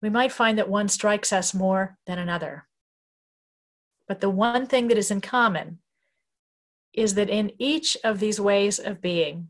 we 0.03 0.11
might 0.11 0.33
find 0.33 0.59
that 0.59 0.69
one 0.69 0.89
strikes 0.89 1.33
us 1.33 1.55
more 1.55 1.99
than 2.05 2.19
another. 2.19 2.67
But 4.09 4.21
the 4.21 4.29
one 4.29 4.67
thing 4.67 4.89
that 4.89 4.99
is 4.99 5.13
in 5.13 5.21
common 5.21 5.79
is 7.01 7.15
that 7.15 7.31
in 7.31 7.53
each 7.59 7.97
of 8.05 8.21
these 8.21 8.41
ways 8.41 8.79
of 8.79 9.01
being, 9.01 9.49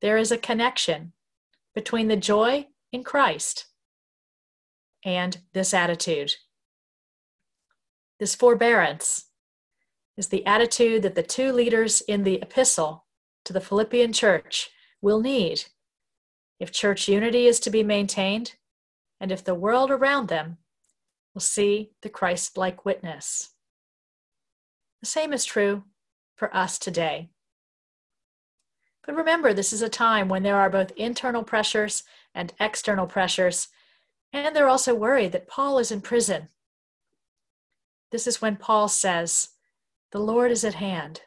there 0.00 0.16
is 0.16 0.30
a 0.30 0.38
connection 0.38 1.12
between 1.74 2.08
the 2.08 2.16
joy 2.16 2.66
in 2.92 3.02
Christ 3.02 3.66
and 5.04 5.38
this 5.52 5.74
attitude. 5.74 6.32
This 8.20 8.34
forbearance 8.34 9.26
is 10.16 10.28
the 10.28 10.46
attitude 10.46 11.02
that 11.02 11.16
the 11.16 11.22
two 11.22 11.52
leaders 11.52 12.00
in 12.02 12.22
the 12.22 12.40
epistle 12.40 13.06
to 13.44 13.52
the 13.52 13.60
Philippian 13.60 14.12
church 14.12 14.70
will 15.02 15.20
need 15.20 15.64
if 16.60 16.70
church 16.70 17.08
unity 17.08 17.46
is 17.46 17.58
to 17.60 17.70
be 17.70 17.82
maintained 17.82 18.54
and 19.20 19.32
if 19.32 19.42
the 19.42 19.54
world 19.54 19.90
around 19.90 20.28
them 20.28 20.58
will 21.34 21.40
see 21.40 21.90
the 22.02 22.08
Christ 22.08 22.56
like 22.56 22.84
witness. 22.84 23.50
The 25.00 25.08
same 25.08 25.32
is 25.32 25.44
true 25.44 25.82
for 26.44 26.54
us 26.54 26.78
today. 26.78 27.30
But 29.06 29.14
remember, 29.14 29.54
this 29.54 29.72
is 29.72 29.80
a 29.80 29.88
time 29.88 30.28
when 30.28 30.42
there 30.42 30.60
are 30.60 30.68
both 30.68 30.90
internal 30.90 31.42
pressures 31.42 32.02
and 32.34 32.52
external 32.60 33.06
pressures 33.06 33.68
and 34.30 34.54
they're 34.54 34.68
also 34.68 34.94
worried 34.94 35.32
that 35.32 35.48
Paul 35.48 35.78
is 35.78 35.90
in 35.90 36.02
prison. 36.02 36.48
This 38.10 38.26
is 38.26 38.42
when 38.42 38.56
Paul 38.56 38.88
says, 38.88 39.50
The 40.12 40.18
Lord 40.18 40.50
is 40.50 40.64
at 40.64 40.74
hand. 40.74 41.22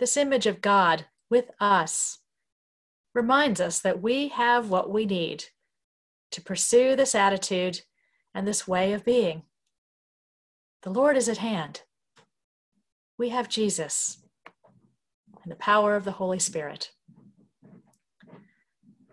This 0.00 0.16
image 0.16 0.46
of 0.46 0.60
God 0.60 1.04
with 1.30 1.52
us 1.60 2.18
reminds 3.14 3.60
us 3.60 3.78
that 3.78 4.02
we 4.02 4.28
have 4.28 4.68
what 4.68 4.90
we 4.90 5.06
need 5.06 5.44
to 6.32 6.42
pursue 6.42 6.96
this 6.96 7.14
attitude 7.14 7.82
and 8.34 8.48
this 8.48 8.66
way 8.66 8.92
of 8.94 9.04
being. 9.04 9.42
The 10.82 10.90
Lord 10.90 11.16
is 11.16 11.28
at 11.28 11.38
hand. 11.38 11.82
We 13.20 13.28
have 13.28 13.50
Jesus 13.50 14.16
and 15.42 15.52
the 15.52 15.56
power 15.56 15.94
of 15.94 16.06
the 16.06 16.12
Holy 16.12 16.38
Spirit. 16.38 16.90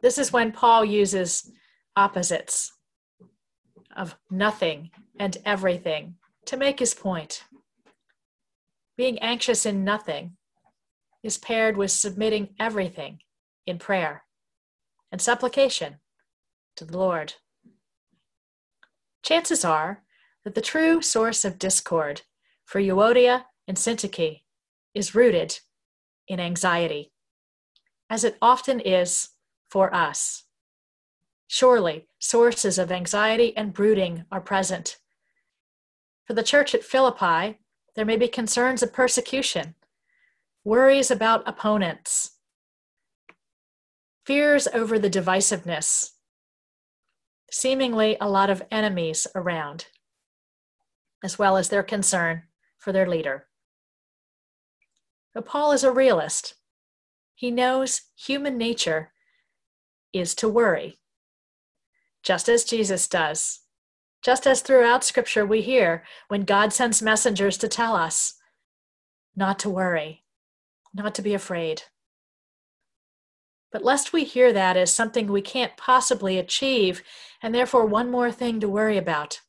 This 0.02 0.18
is 0.18 0.32
when 0.32 0.54
Paul 0.54 0.86
uses 0.86 1.52
opposites 1.94 2.72
of 3.98 4.16
nothing 4.32 4.92
and 5.20 5.36
everything 5.44 6.16
to 6.46 6.56
make 6.56 6.80
his 6.80 6.94
point. 6.94 7.44
Being 8.96 9.20
anxious 9.20 9.66
in 9.66 9.84
nothing 9.84 10.38
is 11.22 11.38
paired 11.38 11.76
with 11.76 11.92
submitting 11.92 12.56
everything 12.58 13.20
in 13.66 13.78
prayer 13.78 14.24
and 15.12 15.22
supplication 15.22 15.98
to 16.78 16.86
the 16.86 16.98
Lord. 16.98 17.34
Chances 19.22 19.66
are 19.66 20.04
that 20.46 20.56
the 20.56 20.62
true 20.62 21.02
source 21.02 21.44
of 21.44 21.60
discord 21.60 22.22
for 22.64 22.80
Euodia 22.80 23.44
and 23.68 23.78
Syntyche 23.78 24.42
is 24.94 25.14
rooted 25.14 25.60
in 26.28 26.40
anxiety, 26.40 27.12
as 28.10 28.24
it 28.24 28.38
often 28.42 28.80
is 28.80 29.30
for 29.70 29.94
us. 29.94 30.44
Surely, 31.48 32.08
sources 32.20 32.78
of 32.78 32.92
anxiety 32.92 33.56
and 33.56 33.74
brooding 33.74 34.26
are 34.32 34.42
present. 34.42 34.98
For 36.26 36.34
the 36.34 36.44
church 36.44 36.76
at 36.76 36.84
Philippi, 36.84 37.60
there 37.96 38.06
may 38.06 38.18
be 38.18 38.28
concerns 38.28 38.84
of 38.84 38.94
persecution, 38.94 39.76
worries 40.64 41.10
about 41.10 41.48
opponents, 41.48 42.38
fears 44.26 44.68
over 44.74 45.00
the 45.00 45.10
divisiveness, 45.10 46.12
seemingly 47.50 48.18
a 48.20 48.30
lot 48.30 48.50
of 48.50 48.62
enemies 48.70 49.26
around, 49.34 49.88
as 51.24 51.40
well 51.40 51.56
as 51.56 51.70
their 51.70 51.84
concern 51.84 52.44
for 52.78 52.92
their 52.92 53.08
leader. 53.08 53.47
But 55.38 55.46
Paul 55.46 55.72
is 55.72 55.84
a 55.84 55.92
realist. 55.92 56.56
He 57.36 57.52
knows 57.52 58.02
human 58.16 58.58
nature 58.58 59.12
is 60.12 60.34
to 60.34 60.50
worry 60.50 60.98
just 62.24 62.50
as 62.50 62.64
Jesus 62.64 63.08
does. 63.08 63.60
Just 64.24 64.48
as 64.48 64.62
throughout 64.62 65.04
Scripture 65.04 65.46
we 65.46 65.62
hear 65.62 66.04
when 66.28 66.42
God 66.42 66.74
sends 66.74 67.04
messengers 67.04 67.56
to 67.60 67.68
tell 67.68 67.96
us 67.96 68.34
not 69.36 69.60
to 69.60 69.70
worry, 69.70 70.24
not 70.92 71.14
to 71.14 71.22
be 71.22 71.36
afraid. 71.36 71.84
But 73.72 73.84
lest 73.84 74.14
we 74.14 74.24
hear 74.24 74.52
that 74.52 74.76
as 74.76 74.92
something 74.92 75.28
we 75.28 75.44
can't 75.44 75.78
possibly 75.78 76.40
achieve, 76.40 77.04
and 77.44 77.54
therefore 77.54 77.86
one 77.86 78.10
more 78.10 78.32
thing 78.32 78.60
to 78.62 78.68
worry 78.68 78.98
about, 78.98 79.42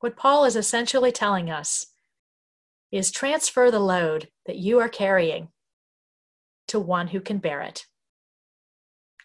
what 0.00 0.16
Paul 0.16 0.44
is 0.44 0.56
essentially 0.56 1.12
telling 1.12 1.48
us 1.48 1.92
is 2.90 3.10
transfer 3.10 3.70
the 3.70 3.80
load 3.80 4.28
that 4.46 4.56
you 4.56 4.78
are 4.78 4.88
carrying 4.88 5.48
to 6.68 6.78
one 6.80 7.08
who 7.08 7.20
can 7.20 7.38
bear 7.38 7.60
it 7.60 7.86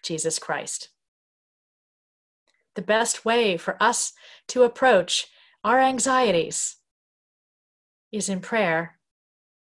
Jesus 0.03 0.39
Christ 0.39 0.89
the 2.75 2.81
best 2.81 3.25
way 3.25 3.57
for 3.57 3.81
us 3.81 4.13
to 4.47 4.63
approach 4.63 5.27
our 5.63 5.79
anxieties 5.79 6.77
is 8.11 8.29
in 8.29 8.39
prayer 8.39 8.99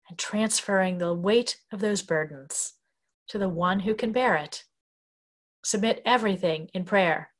and 0.09 0.19
transferring 0.19 0.99
the 0.99 1.15
weight 1.15 1.59
of 1.73 1.81
those 1.81 2.03
burdens 2.03 2.75
to 3.29 3.39
the 3.39 3.49
one 3.49 3.81
who 3.81 3.95
can 3.95 4.13
bear 4.13 4.37
it. 4.37 4.65
Submit 5.65 6.03
everything 6.05 6.69
in 6.73 6.85
prayer 6.85 7.31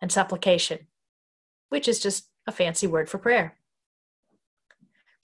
and 0.00 0.10
supplication, 0.10 0.86
which 1.68 1.88
is 1.88 2.00
just 2.00 2.28
a 2.46 2.52
fancy 2.52 2.86
word 2.86 3.08
for 3.08 3.18
prayer. 3.18 3.56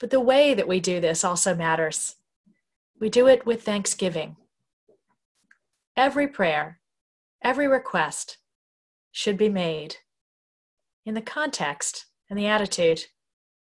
But 0.01 0.09
the 0.09 0.19
way 0.19 0.55
that 0.55 0.67
we 0.67 0.79
do 0.79 0.99
this 0.99 1.23
also 1.23 1.53
matters. 1.53 2.15
We 2.99 3.07
do 3.07 3.27
it 3.27 3.45
with 3.45 3.61
thanksgiving. 3.61 4.35
Every 5.95 6.27
prayer, 6.27 6.79
every 7.43 7.67
request 7.67 8.39
should 9.11 9.37
be 9.37 9.47
made 9.47 9.97
in 11.05 11.13
the 11.13 11.21
context 11.21 12.07
and 12.31 12.39
the 12.39 12.47
attitude 12.47 13.05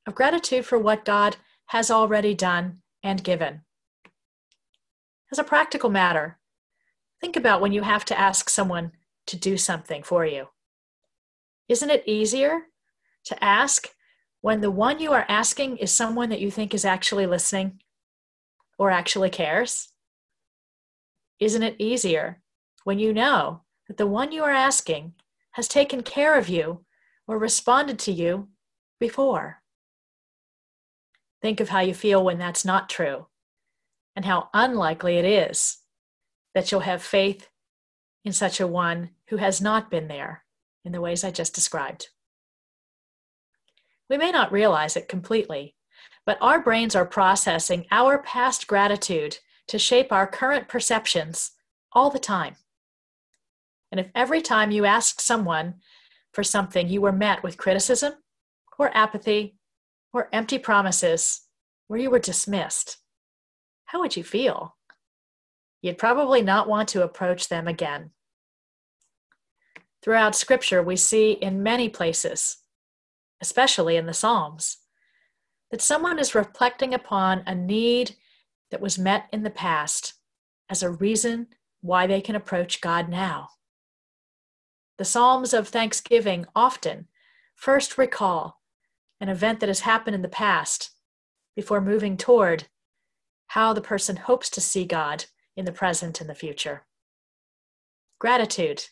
of 0.08 0.16
gratitude 0.16 0.66
for 0.66 0.80
what 0.80 1.04
God 1.04 1.36
has 1.68 1.92
already 1.92 2.34
done 2.34 2.82
and 3.04 3.22
given. 3.22 3.64
As 5.34 5.40
a 5.40 5.44
practical 5.44 5.90
matter, 5.90 6.40
think 7.20 7.36
about 7.36 7.60
when 7.60 7.74
you 7.74 7.82
have 7.82 8.06
to 8.06 8.18
ask 8.18 8.50
someone 8.50 8.94
to 9.26 9.36
do 9.36 9.58
something 9.58 10.02
for 10.02 10.26
you. 10.26 10.48
Isn't 11.68 11.90
it 11.90 12.08
easier 12.08 12.68
to 13.26 13.44
ask 13.44 13.90
when 14.42 14.62
the 14.62 14.72
one 14.72 15.00
you 15.00 15.12
are 15.14 15.26
asking 15.30 15.78
is 15.78 15.92
someone 15.92 16.30
that 16.30 16.42
you 16.42 16.52
think 16.52 16.74
is 16.74 16.84
actually 16.84 17.28
listening 17.28 17.80
or 18.78 18.90
actually 18.90 19.30
cares? 19.30 19.90
Isn't 21.40 21.64
it 21.64 21.76
easier 21.80 22.42
when 22.84 23.00
you 23.00 23.14
know 23.14 23.62
that 23.88 23.98
the 23.98 24.08
one 24.08 24.32
you 24.32 24.44
are 24.44 24.52
asking 24.52 25.14
has 25.52 25.68
taken 25.68 26.02
care 26.02 26.38
of 26.38 26.50
you 26.50 26.86
or 27.28 27.38
responded 27.38 28.00
to 28.00 28.12
you 28.12 28.50
before? 29.00 29.62
Think 31.42 31.60
of 31.60 31.70
how 31.70 31.80
you 31.80 31.94
feel 31.94 32.24
when 32.24 32.38
that's 32.38 32.66
not 32.66 32.90
true 32.90 33.28
and 34.16 34.26
how 34.26 34.50
unlikely 34.54 35.18
it 35.18 35.26
is 35.26 35.78
that 36.54 36.72
you'll 36.72 36.82
have 36.82 37.02
faith 37.02 37.50
in 38.24 38.34
such 38.34 38.60
a 38.60 38.68
one 38.68 39.12
who 39.28 39.38
has 39.38 39.62
not 39.62 39.90
been 39.90 40.08
there 40.08 40.44
in 40.84 40.92
the 40.92 41.02
ways 41.02 41.24
I 41.24 41.32
just 41.32 41.56
described. 41.56 42.10
We 44.12 44.18
may 44.18 44.30
not 44.30 44.52
realize 44.52 44.98
it 44.98 45.08
completely, 45.08 45.74
but 46.26 46.38
our 46.42 46.62
brains 46.62 46.98
are 46.98 47.06
processing 47.06 47.86
our 47.92 48.22
past 48.22 48.68
gratitude 48.68 49.38
to 49.70 49.80
shape 49.80 50.12
our 50.12 50.28
current 50.28 50.68
perceptions 50.68 51.52
all 51.94 52.10
the 52.10 52.20
time. 52.20 52.58
And 53.90 54.02
if 54.02 54.10
every 54.14 54.42
time 54.42 54.70
you 54.70 54.84
asked 54.84 55.22
someone 55.22 55.76
for 56.34 56.44
something 56.44 56.90
you 56.90 57.00
were 57.00 57.14
met 57.14 57.42
with 57.42 57.58
criticism 57.58 58.16
or 58.78 58.92
apathy 58.94 59.56
or 60.12 60.28
empty 60.34 60.60
promises 60.60 61.44
where 61.88 61.98
you 62.02 62.10
were 62.10 62.20
dismissed, 62.20 62.98
how 63.86 64.02
would 64.02 64.18
you 64.18 64.26
feel? 64.26 64.76
You'd 65.82 65.98
probably 65.98 66.42
not 66.42 66.68
want 66.68 66.90
to 66.90 67.04
approach 67.04 67.48
them 67.48 67.66
again. 67.66 68.12
Throughout 70.04 70.36
Scripture, 70.36 70.84
we 70.84 70.98
see 70.98 71.32
in 71.32 71.64
many 71.64 71.88
places, 71.88 72.58
especially 73.42 73.98
in 73.98 74.06
the 74.06 74.14
Psalms, 74.14 74.78
that 75.72 75.82
someone 75.82 76.20
is 76.20 76.36
reflecting 76.36 76.94
upon 76.94 77.44
a 77.46 77.56
need 77.56 78.16
that 78.70 78.82
was 78.82 79.00
met 79.00 79.28
in 79.32 79.44
the 79.44 79.50
past 79.50 80.14
as 80.70 80.84
a 80.84 80.90
reason 80.90 81.48
why 81.82 82.08
they 82.08 82.22
can 82.22 82.36
approach 82.36 82.82
God 82.82 83.10
now. 83.10 83.50
The 84.98 85.06
Psalms 85.06 85.54
of 85.54 85.68
Thanksgiving 85.68 86.46
often 86.56 87.08
first 87.56 87.98
recall 87.98 88.62
an 89.20 89.30
event 89.30 89.60
that 89.60 89.70
has 89.70 89.82
happened 89.82 90.16
in 90.16 90.22
the 90.22 90.28
past 90.28 90.92
before 91.56 91.82
moving 91.82 92.18
toward 92.18 92.68
how 93.48 93.74
the 93.74 93.82
person 93.82 94.16
hopes 94.16 94.50
to 94.52 94.62
see 94.62 94.86
God 94.86 95.26
in 95.56 95.66
the 95.66 95.72
present 95.72 96.22
and 96.22 96.30
the 96.30 96.36
future. 96.36 96.86
Gratitude 98.20 98.86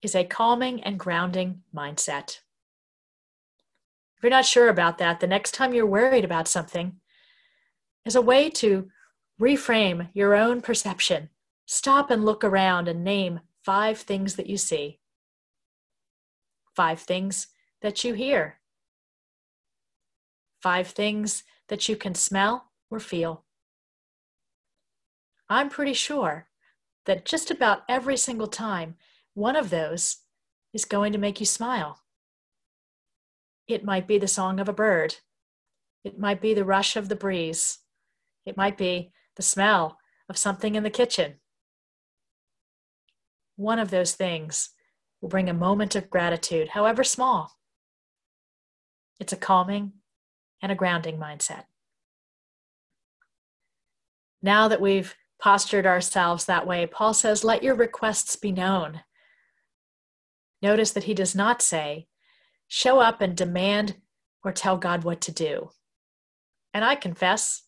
is 0.00 0.14
a 0.14 0.24
calming 0.24 0.82
and 0.82 0.98
grounding 0.98 1.62
mindset. 1.74 2.38
If 4.22 4.26
you're 4.26 4.38
not 4.38 4.46
sure 4.46 4.68
about 4.68 4.98
that, 4.98 5.18
the 5.18 5.26
next 5.26 5.52
time 5.52 5.74
you're 5.74 5.84
worried 5.84 6.24
about 6.24 6.46
something, 6.46 7.00
is 8.04 8.14
a 8.14 8.22
way 8.22 8.50
to 8.50 8.88
reframe 9.40 10.10
your 10.14 10.36
own 10.36 10.60
perception. 10.60 11.28
Stop 11.66 12.08
and 12.08 12.24
look 12.24 12.44
around 12.44 12.86
and 12.86 13.02
name 13.02 13.40
five 13.64 13.98
things 13.98 14.36
that 14.36 14.46
you 14.46 14.56
see, 14.56 15.00
five 16.76 17.00
things 17.00 17.48
that 17.80 18.04
you 18.04 18.14
hear, 18.14 18.60
five 20.62 20.86
things 20.86 21.42
that 21.66 21.88
you 21.88 21.96
can 21.96 22.14
smell 22.14 22.70
or 22.92 23.00
feel. 23.00 23.44
I'm 25.48 25.68
pretty 25.68 25.94
sure 25.94 26.46
that 27.06 27.24
just 27.24 27.50
about 27.50 27.82
every 27.88 28.16
single 28.16 28.46
time, 28.46 28.94
one 29.34 29.56
of 29.56 29.70
those 29.70 30.18
is 30.72 30.84
going 30.84 31.10
to 31.12 31.18
make 31.18 31.40
you 31.40 31.46
smile. 31.46 32.01
It 33.68 33.84
might 33.84 34.06
be 34.06 34.18
the 34.18 34.28
song 34.28 34.60
of 34.60 34.68
a 34.68 34.72
bird. 34.72 35.16
It 36.04 36.18
might 36.18 36.40
be 36.40 36.54
the 36.54 36.64
rush 36.64 36.96
of 36.96 37.08
the 37.08 37.16
breeze. 37.16 37.78
It 38.44 38.56
might 38.56 38.76
be 38.76 39.12
the 39.36 39.42
smell 39.42 39.98
of 40.28 40.36
something 40.36 40.74
in 40.74 40.82
the 40.82 40.90
kitchen. 40.90 41.34
One 43.56 43.78
of 43.78 43.90
those 43.90 44.14
things 44.14 44.70
will 45.20 45.28
bring 45.28 45.48
a 45.48 45.54
moment 45.54 45.94
of 45.94 46.10
gratitude, 46.10 46.70
however 46.70 47.04
small. 47.04 47.52
It's 49.20 49.32
a 49.32 49.36
calming 49.36 49.92
and 50.60 50.72
a 50.72 50.76
grounding 50.76 51.18
mindset. 51.18 51.64
Now 54.42 54.66
that 54.66 54.80
we've 54.80 55.14
postured 55.40 55.86
ourselves 55.86 56.46
that 56.46 56.66
way, 56.66 56.86
Paul 56.86 57.14
says, 57.14 57.44
Let 57.44 57.62
your 57.62 57.76
requests 57.76 58.34
be 58.34 58.50
known. 58.50 59.02
Notice 60.60 60.90
that 60.92 61.04
he 61.04 61.14
does 61.14 61.34
not 61.34 61.62
say, 61.62 62.08
Show 62.74 63.00
up 63.00 63.20
and 63.20 63.36
demand 63.36 63.96
or 64.42 64.50
tell 64.50 64.78
God 64.78 65.04
what 65.04 65.20
to 65.20 65.30
do. 65.30 65.72
And 66.72 66.86
I 66.86 66.94
confess, 66.94 67.64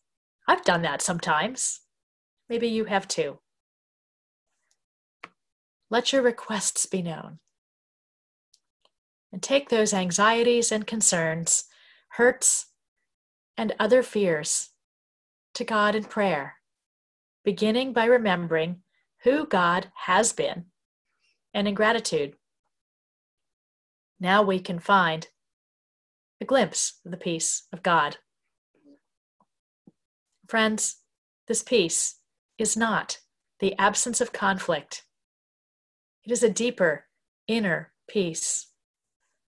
I've 0.48 0.64
done 0.64 0.80
that 0.80 1.02
sometimes. 1.02 1.80
Maybe 2.48 2.68
you 2.68 2.86
have 2.86 3.06
too. 3.06 3.40
Let 5.90 6.10
your 6.14 6.22
requests 6.22 6.86
be 6.86 7.02
known. 7.02 7.40
And 9.30 9.42
take 9.42 9.68
those 9.68 9.92
anxieties 9.92 10.72
and 10.72 10.86
concerns, 10.86 11.64
hurts, 12.12 12.68
and 13.58 13.74
other 13.78 14.02
fears 14.02 14.70
to 15.52 15.64
God 15.64 15.94
in 15.94 16.04
prayer, 16.04 16.54
beginning 17.44 17.92
by 17.92 18.06
remembering 18.06 18.80
who 19.22 19.46
God 19.46 19.92
has 20.06 20.32
been 20.32 20.64
and 21.52 21.68
in 21.68 21.74
gratitude. 21.74 22.36
Now 24.20 24.42
we 24.42 24.60
can 24.60 24.78
find 24.78 25.28
a 26.40 26.44
glimpse 26.44 27.00
of 27.04 27.10
the 27.10 27.16
peace 27.16 27.66
of 27.72 27.82
God. 27.82 28.18
Friends, 30.48 30.96
this 31.48 31.62
peace 31.62 32.16
is 32.58 32.76
not 32.76 33.18
the 33.60 33.76
absence 33.78 34.20
of 34.20 34.32
conflict. 34.32 35.04
It 36.24 36.32
is 36.32 36.42
a 36.42 36.50
deeper 36.50 37.06
inner 37.48 37.92
peace, 38.08 38.68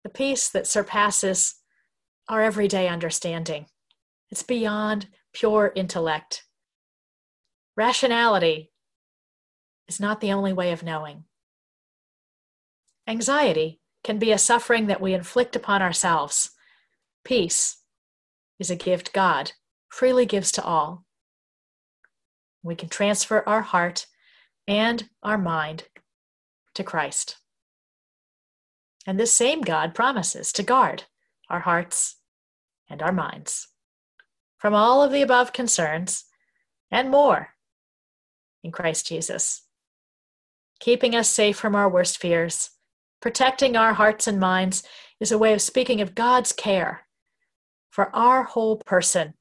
the 0.02 0.10
peace 0.10 0.48
that 0.48 0.66
surpasses 0.66 1.56
our 2.28 2.42
everyday 2.42 2.88
understanding. 2.88 3.66
It's 4.30 4.42
beyond 4.42 5.08
pure 5.32 5.72
intellect. 5.74 6.44
Rationality 7.76 8.72
is 9.88 10.00
not 10.00 10.20
the 10.20 10.32
only 10.32 10.52
way 10.52 10.72
of 10.72 10.82
knowing. 10.82 11.24
Anxiety 13.06 13.80
can 14.06 14.18
be 14.20 14.30
a 14.30 14.38
suffering 14.38 14.86
that 14.86 15.00
we 15.00 15.12
inflict 15.12 15.56
upon 15.56 15.82
ourselves. 15.82 16.50
Peace 17.24 17.82
is 18.60 18.70
a 18.70 18.76
gift 18.76 19.12
God 19.12 19.50
freely 19.88 20.24
gives 20.24 20.52
to 20.52 20.62
all. 20.62 21.04
We 22.62 22.76
can 22.76 22.88
transfer 22.88 23.42
our 23.48 23.62
heart 23.62 24.06
and 24.68 25.08
our 25.24 25.36
mind 25.36 25.88
to 26.74 26.84
Christ. 26.84 27.38
And 29.08 29.18
this 29.18 29.32
same 29.32 29.62
God 29.62 29.92
promises 29.92 30.52
to 30.52 30.62
guard 30.62 31.02
our 31.50 31.60
hearts 31.60 32.14
and 32.88 33.02
our 33.02 33.12
minds 33.12 33.66
from 34.56 34.72
all 34.72 35.02
of 35.02 35.10
the 35.10 35.22
above 35.22 35.52
concerns 35.52 36.26
and 36.92 37.10
more 37.10 37.54
in 38.62 38.70
Christ 38.70 39.08
Jesus, 39.08 39.62
keeping 40.78 41.16
us 41.16 41.28
safe 41.28 41.56
from 41.56 41.74
our 41.74 41.88
worst 41.88 42.18
fears. 42.18 42.70
Protecting 43.20 43.76
our 43.76 43.94
hearts 43.94 44.26
and 44.26 44.38
minds 44.38 44.82
is 45.20 45.32
a 45.32 45.38
way 45.38 45.52
of 45.52 45.62
speaking 45.62 46.00
of 46.00 46.14
God's 46.14 46.52
care 46.52 47.06
for 47.90 48.14
our 48.14 48.44
whole 48.44 48.76
person, 48.76 49.34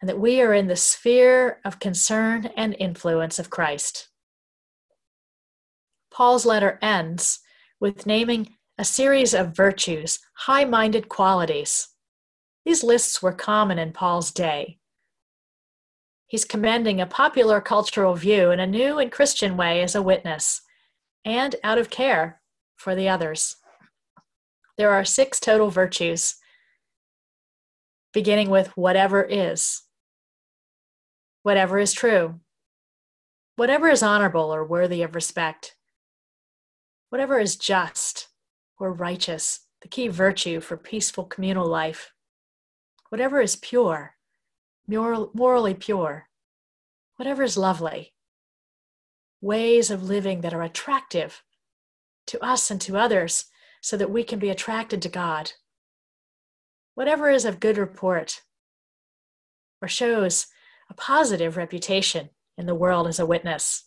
and 0.00 0.08
that 0.08 0.18
we 0.18 0.40
are 0.40 0.54
in 0.54 0.66
the 0.66 0.76
sphere 0.76 1.60
of 1.64 1.78
concern 1.78 2.46
and 2.56 2.74
influence 2.78 3.38
of 3.38 3.50
Christ. 3.50 4.08
Paul's 6.10 6.46
letter 6.46 6.78
ends 6.80 7.40
with 7.78 8.06
naming 8.06 8.54
a 8.78 8.84
series 8.84 9.34
of 9.34 9.54
virtues, 9.54 10.20
high 10.34 10.64
minded 10.64 11.08
qualities 11.08 11.88
These 12.64 12.82
lists 12.82 13.22
were 13.22 13.32
common 13.32 13.78
in 13.78 13.92
Paul's 13.92 14.32
day. 14.32 14.78
He's 16.26 16.46
commending 16.46 17.00
a 17.00 17.06
popular 17.06 17.60
cultural 17.60 18.14
view 18.14 18.50
in 18.50 18.60
a 18.60 18.66
new 18.66 18.98
and 18.98 19.12
Christian 19.12 19.56
way 19.56 19.82
as 19.82 19.94
a 19.94 20.02
witness 20.02 20.62
and 21.24 21.56
out 21.62 21.78
of 21.78 21.90
care 21.90 22.40
for 22.76 22.94
the 22.94 23.08
others. 23.08 23.56
There 24.76 24.90
are 24.90 25.04
six 25.04 25.38
total 25.38 25.70
virtues, 25.70 26.36
beginning 28.12 28.50
with 28.50 28.76
whatever 28.76 29.22
is, 29.22 29.82
whatever 31.42 31.78
is 31.78 31.92
true, 31.92 32.40
whatever 33.56 33.88
is 33.88 34.02
honorable 34.02 34.52
or 34.54 34.64
worthy 34.64 35.02
of 35.02 35.14
respect, 35.14 35.76
whatever 37.10 37.38
is 37.38 37.56
just 37.56 38.28
or 38.78 38.92
righteous, 38.92 39.60
the 39.82 39.88
key 39.88 40.08
virtue 40.08 40.60
for 40.60 40.76
peaceful 40.76 41.24
communal 41.24 41.66
life, 41.66 42.12
whatever 43.10 43.40
is 43.40 43.54
pure, 43.54 44.14
morally 44.88 45.74
pure, 45.74 46.28
whatever 47.16 47.42
is 47.42 47.56
lovely, 47.56 48.13
ways 49.44 49.90
of 49.90 50.02
living 50.02 50.40
that 50.40 50.54
are 50.54 50.62
attractive 50.62 51.42
to 52.26 52.42
us 52.42 52.70
and 52.70 52.80
to 52.80 52.96
others 52.96 53.44
so 53.82 53.94
that 53.94 54.10
we 54.10 54.24
can 54.24 54.38
be 54.38 54.48
attracted 54.48 55.02
to 55.02 55.08
God. 55.10 55.52
Whatever 56.94 57.28
is 57.28 57.44
of 57.44 57.60
good 57.60 57.76
report 57.76 58.40
or 59.82 59.88
shows 59.88 60.46
a 60.88 60.94
positive 60.94 61.58
reputation 61.58 62.30
in 62.56 62.64
the 62.64 62.74
world 62.74 63.06
as 63.06 63.18
a 63.18 63.26
witness. 63.26 63.84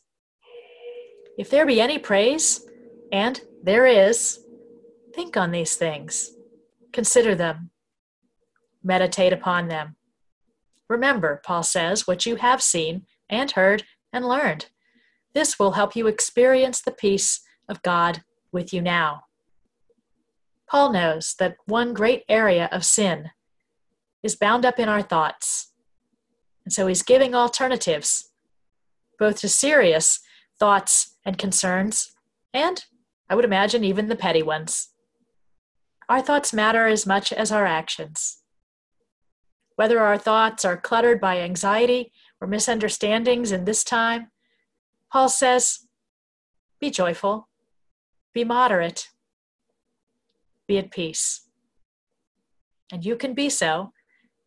If 1.40 1.50
there 1.50 1.66
be 1.66 1.82
any 1.82 1.98
praise, 1.98 2.64
and 3.12 3.42
there 3.64 3.86
is, 3.86 4.40
think 5.16 5.38
on 5.38 5.52
these 5.52 5.76
things, 5.76 6.32
consider 6.94 7.34
them, 7.34 7.72
meditate 8.84 9.34
upon 9.34 9.70
them. 9.70 9.96
Remember, 10.88 11.42
Paul 11.44 11.64
says, 11.64 12.06
what 12.06 12.26
you 12.26 12.36
have 12.36 12.62
seen 12.62 13.06
and 13.30 13.52
heard 13.52 13.84
and 14.14 14.28
learned. 14.28 14.68
This 15.34 15.60
will 15.60 15.72
help 15.72 15.96
you 15.96 16.08
experience 16.08 16.82
the 16.82 16.92
peace 16.92 17.42
of 17.70 17.82
God 17.82 18.24
with 18.52 18.74
you 18.74 18.82
now. 18.82 19.24
Paul 20.70 20.92
knows 20.92 21.36
that 21.40 21.58
one 21.66 21.94
great 21.94 22.24
area 22.28 22.68
of 22.72 22.84
sin 22.84 23.32
is 24.24 24.36
bound 24.36 24.66
up 24.66 24.80
in 24.80 24.90
our 24.90 25.02
thoughts. 25.02 25.72
And 26.66 26.74
so 26.74 26.88
he's 26.88 27.04
giving 27.04 27.34
alternatives, 27.34 28.32
both 29.18 29.40
to 29.42 29.50
serious 29.50 30.20
thoughts 30.60 31.16
and 31.26 31.38
concerns, 31.38 32.12
and 32.54 32.84
I 33.30 33.36
would 33.36 33.46
imagine 33.46 33.84
even 33.84 34.08
the 34.08 34.16
petty 34.16 34.44
ones. 34.44 34.90
Our 36.10 36.22
thoughts 36.22 36.54
matter 36.54 36.88
as 36.88 37.06
much 37.06 37.32
as 37.32 37.52
our 37.52 37.66
actions. 37.66 38.40
Whether 39.76 40.00
our 40.00 40.18
thoughts 40.18 40.66
are 40.66 40.78
cluttered 40.78 41.22
by 41.22 41.40
anxiety 41.40 42.12
or 42.42 42.48
misunderstandings 42.48 43.52
in 43.52 43.66
this 43.66 43.84
time, 43.84 44.32
Paul 45.12 45.30
says, 45.30 45.88
be 46.80 46.90
joyful, 46.90 47.48
be 48.34 48.44
moderate, 48.44 49.10
be 50.68 50.78
at 50.78 50.92
peace. 50.92 51.48
And 52.92 53.06
you 53.06 53.16
can 53.16 53.34
be 53.34 53.50
so 53.50 53.94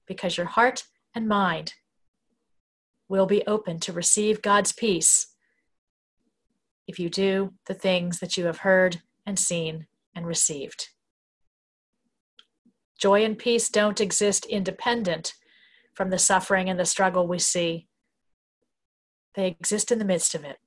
because 0.07 0.37
your 0.37 0.47
heart 0.47 0.85
and 1.15 1.27
mind 1.27 1.75
will 3.09 3.27
be 3.27 3.45
open 3.47 3.81
to 3.81 3.93
receive 3.93 4.43
God's 4.43 4.73
peace 4.73 5.35
if 6.87 6.99
you 6.99 7.09
do 7.09 7.55
the 7.67 7.75
things 7.75 8.21
that 8.21 8.37
you 8.37 8.47
have 8.47 8.59
heard 8.59 9.01
and 9.27 9.39
seen 9.39 9.87
and 10.15 10.27
received. 10.27 10.89
Joy 12.99 13.25
and 13.25 13.39
peace 13.39 13.69
don't 13.69 14.01
exist 14.01 14.45
independent 14.47 15.35
from 15.95 16.11
the 16.11 16.19
suffering 16.19 16.69
and 16.69 16.79
the 16.79 16.85
struggle 16.85 17.27
we 17.27 17.39
see, 17.39 17.89
they 19.35 19.47
exist 19.47 19.93
in 19.93 19.99
the 19.99 20.05
midst 20.05 20.35
of 20.35 20.45
it. 20.45 20.59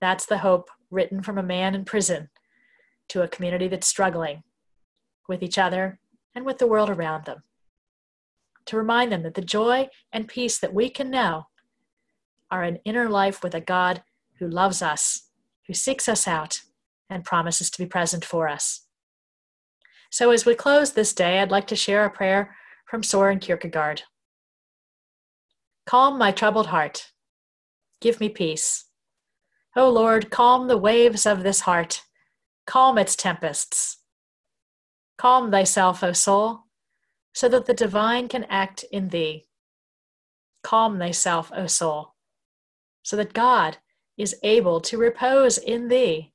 That's 0.00 0.26
the 0.26 0.38
hope 0.38 0.68
written 0.90 1.22
from 1.22 1.38
a 1.38 1.42
man 1.42 1.74
in 1.74 1.84
prison 1.84 2.28
to 3.08 3.22
a 3.22 3.28
community 3.28 3.68
that's 3.68 3.86
struggling 3.86 4.42
with 5.28 5.42
each 5.42 5.58
other 5.58 5.98
and 6.34 6.44
with 6.44 6.58
the 6.58 6.66
world 6.66 6.90
around 6.90 7.24
them. 7.24 7.42
To 8.66 8.76
remind 8.76 9.12
them 9.12 9.22
that 9.22 9.34
the 9.34 9.42
joy 9.42 9.88
and 10.12 10.28
peace 10.28 10.58
that 10.58 10.74
we 10.74 10.90
can 10.90 11.10
know 11.10 11.46
are 12.50 12.62
an 12.62 12.78
inner 12.84 13.08
life 13.08 13.42
with 13.42 13.54
a 13.54 13.60
God 13.60 14.02
who 14.38 14.48
loves 14.48 14.82
us, 14.82 15.28
who 15.66 15.74
seeks 15.74 16.08
us 16.08 16.28
out, 16.28 16.60
and 17.08 17.24
promises 17.24 17.70
to 17.70 17.78
be 17.78 17.86
present 17.86 18.24
for 18.24 18.48
us. 18.48 18.86
So, 20.10 20.30
as 20.30 20.44
we 20.44 20.54
close 20.54 20.92
this 20.92 21.12
day, 21.12 21.40
I'd 21.40 21.50
like 21.50 21.66
to 21.68 21.76
share 21.76 22.04
a 22.04 22.10
prayer 22.10 22.56
from 22.86 23.02
Soren 23.02 23.38
Kierkegaard. 23.38 24.02
Calm 25.86 26.18
my 26.18 26.32
troubled 26.32 26.66
heart. 26.66 27.12
Give 28.00 28.20
me 28.20 28.28
peace. 28.28 28.86
O 29.74 29.88
Lord, 29.88 30.30
calm 30.30 30.68
the 30.68 30.76
waves 30.76 31.26
of 31.26 31.42
this 31.42 31.60
heart 31.60 32.02
Calm 32.66 32.98
its 32.98 33.14
tempests. 33.14 33.98
Calm 35.16 35.50
thyself, 35.50 36.02
O 36.02 36.12
soul, 36.12 36.64
so 37.32 37.48
that 37.48 37.66
the 37.66 37.74
divine 37.74 38.28
can 38.28 38.44
act 38.44 38.84
in 38.90 39.08
thee. 39.10 39.46
Calm 40.62 40.98
thyself, 40.98 41.52
O 41.54 41.68
soul, 41.68 42.14
so 43.02 43.16
that 43.16 43.32
God 43.32 43.78
is 44.18 44.36
able 44.42 44.80
to 44.80 44.98
repose 44.98 45.58
in 45.58 45.88
thee, 45.88 46.32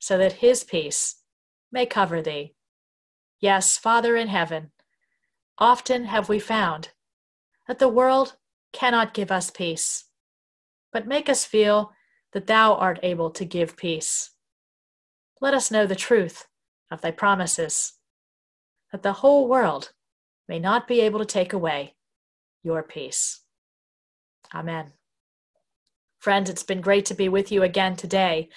so 0.00 0.18
that 0.18 0.44
his 0.44 0.64
peace 0.64 1.22
may 1.70 1.86
cover 1.86 2.20
thee. 2.20 2.54
Yes, 3.38 3.78
Father 3.78 4.16
in 4.16 4.28
heaven, 4.28 4.72
often 5.58 6.06
have 6.06 6.28
we 6.28 6.40
found 6.40 6.90
that 7.68 7.78
the 7.78 7.88
world 7.88 8.34
cannot 8.72 9.14
give 9.14 9.30
us 9.30 9.50
peace, 9.50 10.04
but 10.92 11.06
make 11.06 11.28
us 11.28 11.44
feel 11.44 11.92
that 12.32 12.46
thou 12.46 12.74
art 12.74 12.98
able 13.02 13.30
to 13.30 13.44
give 13.44 13.76
peace 13.76 14.30
let 15.40 15.54
us 15.54 15.70
know 15.70 15.86
the 15.86 15.94
truth 15.94 16.46
of 16.90 17.00
thy 17.00 17.10
promises, 17.10 17.94
that 18.92 19.02
the 19.02 19.14
whole 19.14 19.48
world 19.48 19.92
may 20.48 20.58
not 20.58 20.88
be 20.88 21.00
able 21.00 21.18
to 21.18 21.24
take 21.24 21.52
away 21.52 21.94
your 22.62 22.82
peace. 22.82 23.40
Amen. 24.54 24.92
Friends, 26.18 26.50
it's 26.50 26.62
been 26.62 26.80
great 26.80 27.04
to 27.06 27.14
be 27.14 27.28
with 27.28 27.52
you 27.52 27.62
again 27.62 27.94
today. 27.94 28.48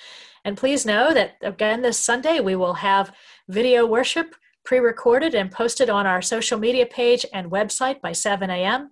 And 0.43 0.57
please 0.57 0.85
know 0.85 1.13
that 1.13 1.35
again 1.41 1.81
this 1.81 1.99
Sunday 1.99 2.39
we 2.39 2.55
will 2.55 2.73
have 2.73 3.13
video 3.47 3.85
worship 3.85 4.35
pre 4.65 4.79
recorded 4.79 5.35
and 5.35 5.51
posted 5.51 5.89
on 5.89 6.07
our 6.07 6.21
social 6.21 6.57
media 6.57 6.85
page 6.85 7.25
and 7.33 7.51
website 7.51 8.01
by 8.01 8.13
7 8.13 8.49
a.m. 8.49 8.91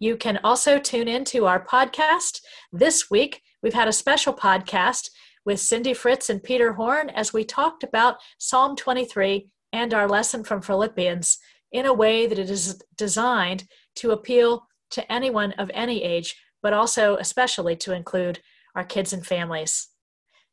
You 0.00 0.16
can 0.16 0.38
also 0.44 0.78
tune 0.78 1.08
in 1.08 1.24
to 1.26 1.46
our 1.46 1.64
podcast. 1.64 2.40
This 2.72 3.10
week, 3.10 3.42
we've 3.62 3.74
had 3.74 3.88
a 3.88 3.92
special 3.92 4.32
podcast 4.32 5.10
with 5.44 5.58
Cindy 5.58 5.92
Fritz 5.92 6.30
and 6.30 6.40
Peter 6.42 6.74
Horn 6.74 7.10
as 7.10 7.32
we 7.32 7.44
talked 7.44 7.82
about 7.82 8.18
Psalm 8.38 8.76
23 8.76 9.48
and 9.72 9.92
our 9.92 10.08
lesson 10.08 10.44
from 10.44 10.62
Philippians 10.62 11.38
in 11.72 11.84
a 11.84 11.92
way 11.92 12.28
that 12.28 12.38
it 12.38 12.48
is 12.48 12.80
designed 12.96 13.64
to 13.96 14.12
appeal 14.12 14.66
to 14.90 15.12
anyone 15.12 15.52
of 15.52 15.70
any 15.74 16.04
age, 16.04 16.36
but 16.62 16.72
also 16.72 17.16
especially 17.16 17.74
to 17.76 17.92
include 17.92 18.40
our 18.76 18.84
kids 18.84 19.12
and 19.12 19.26
families. 19.26 19.88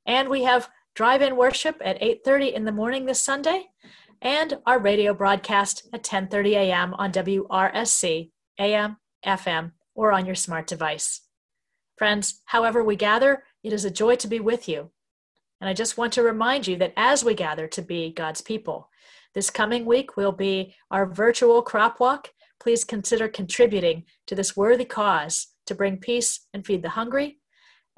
And 0.08 0.28
we 0.28 0.44
have 0.44 0.70
drive-in 0.96 1.36
worship 1.36 1.80
at 1.84 2.02
8:30 2.02 2.54
in 2.54 2.66
the 2.66 2.72
morning 2.72 3.06
this 3.06 3.22
Sunday 3.22 3.68
and 4.22 4.58
our 4.66 4.80
radio 4.80 5.14
broadcast 5.14 5.88
at 5.94 6.04
10:30 6.04 6.56
a.m. 6.56 6.94
on 6.96 7.12
WRSC, 7.12 8.32
AM, 8.60 8.98
FM, 9.26 9.72
or 9.94 10.12
on 10.12 10.26
your 10.26 10.36
smart 10.36 10.68
device. 10.68 11.22
Friends, 11.98 12.42
however 12.46 12.84
we 12.84 12.96
gather, 12.96 13.44
it 13.64 13.74
is 13.74 13.86
a 13.86 13.92
joy 13.92 14.16
to 14.18 14.28
be 14.28 14.40
with 14.40 14.68
you. 14.68 14.92
And 15.62 15.70
I 15.70 15.74
just 15.74 15.98
want 15.98 16.14
to 16.14 16.24
remind 16.24 16.68
you 16.68 16.76
that 16.78 16.94
as 16.98 17.24
we 17.24 17.34
gather 17.34 17.68
to 17.68 17.82
be 17.82 18.12
God's 18.12 18.42
people, 18.42 18.90
this 19.34 19.50
coming 19.50 19.86
week 19.86 20.18
will 20.18 20.32
be 20.32 20.76
our 20.92 21.06
virtual 21.06 21.62
crop 21.62 22.00
walk. 22.00 22.32
Please 22.60 22.84
consider 22.84 23.28
contributing 23.28 24.04
to 24.28 24.36
this 24.36 24.56
worthy 24.56 24.86
cause 24.86 25.48
to 25.66 25.76
bring 25.76 25.98
peace 25.98 26.48
and 26.54 26.66
feed 26.66 26.82
the 26.82 26.90
hungry. 26.90 27.40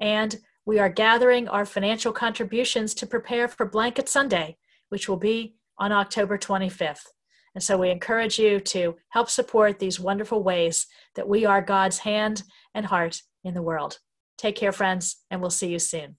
And 0.00 0.38
we 0.64 0.78
are 0.78 0.88
gathering 0.88 1.48
our 1.48 1.64
financial 1.64 2.12
contributions 2.12 2.94
to 2.94 3.06
prepare 3.06 3.48
for 3.48 3.66
Blanket 3.66 4.08
Sunday, 4.08 4.58
which 4.88 5.08
will 5.08 5.16
be 5.16 5.56
on 5.78 5.92
October 5.92 6.38
25th. 6.38 7.06
And 7.54 7.62
so 7.62 7.76
we 7.76 7.90
encourage 7.90 8.38
you 8.38 8.60
to 8.60 8.96
help 9.10 9.30
support 9.30 9.78
these 9.78 10.00
wonderful 10.00 10.42
ways 10.42 10.86
that 11.14 11.28
we 11.28 11.44
are 11.44 11.62
God's 11.62 11.98
hand 11.98 12.42
and 12.74 12.86
heart 12.86 13.22
in 13.44 13.54
the 13.54 13.62
world. 13.62 13.98
Take 14.36 14.56
care, 14.56 14.72
friends, 14.72 15.16
and 15.30 15.40
we'll 15.40 15.50
see 15.50 15.68
you 15.68 15.78
soon. 15.78 16.16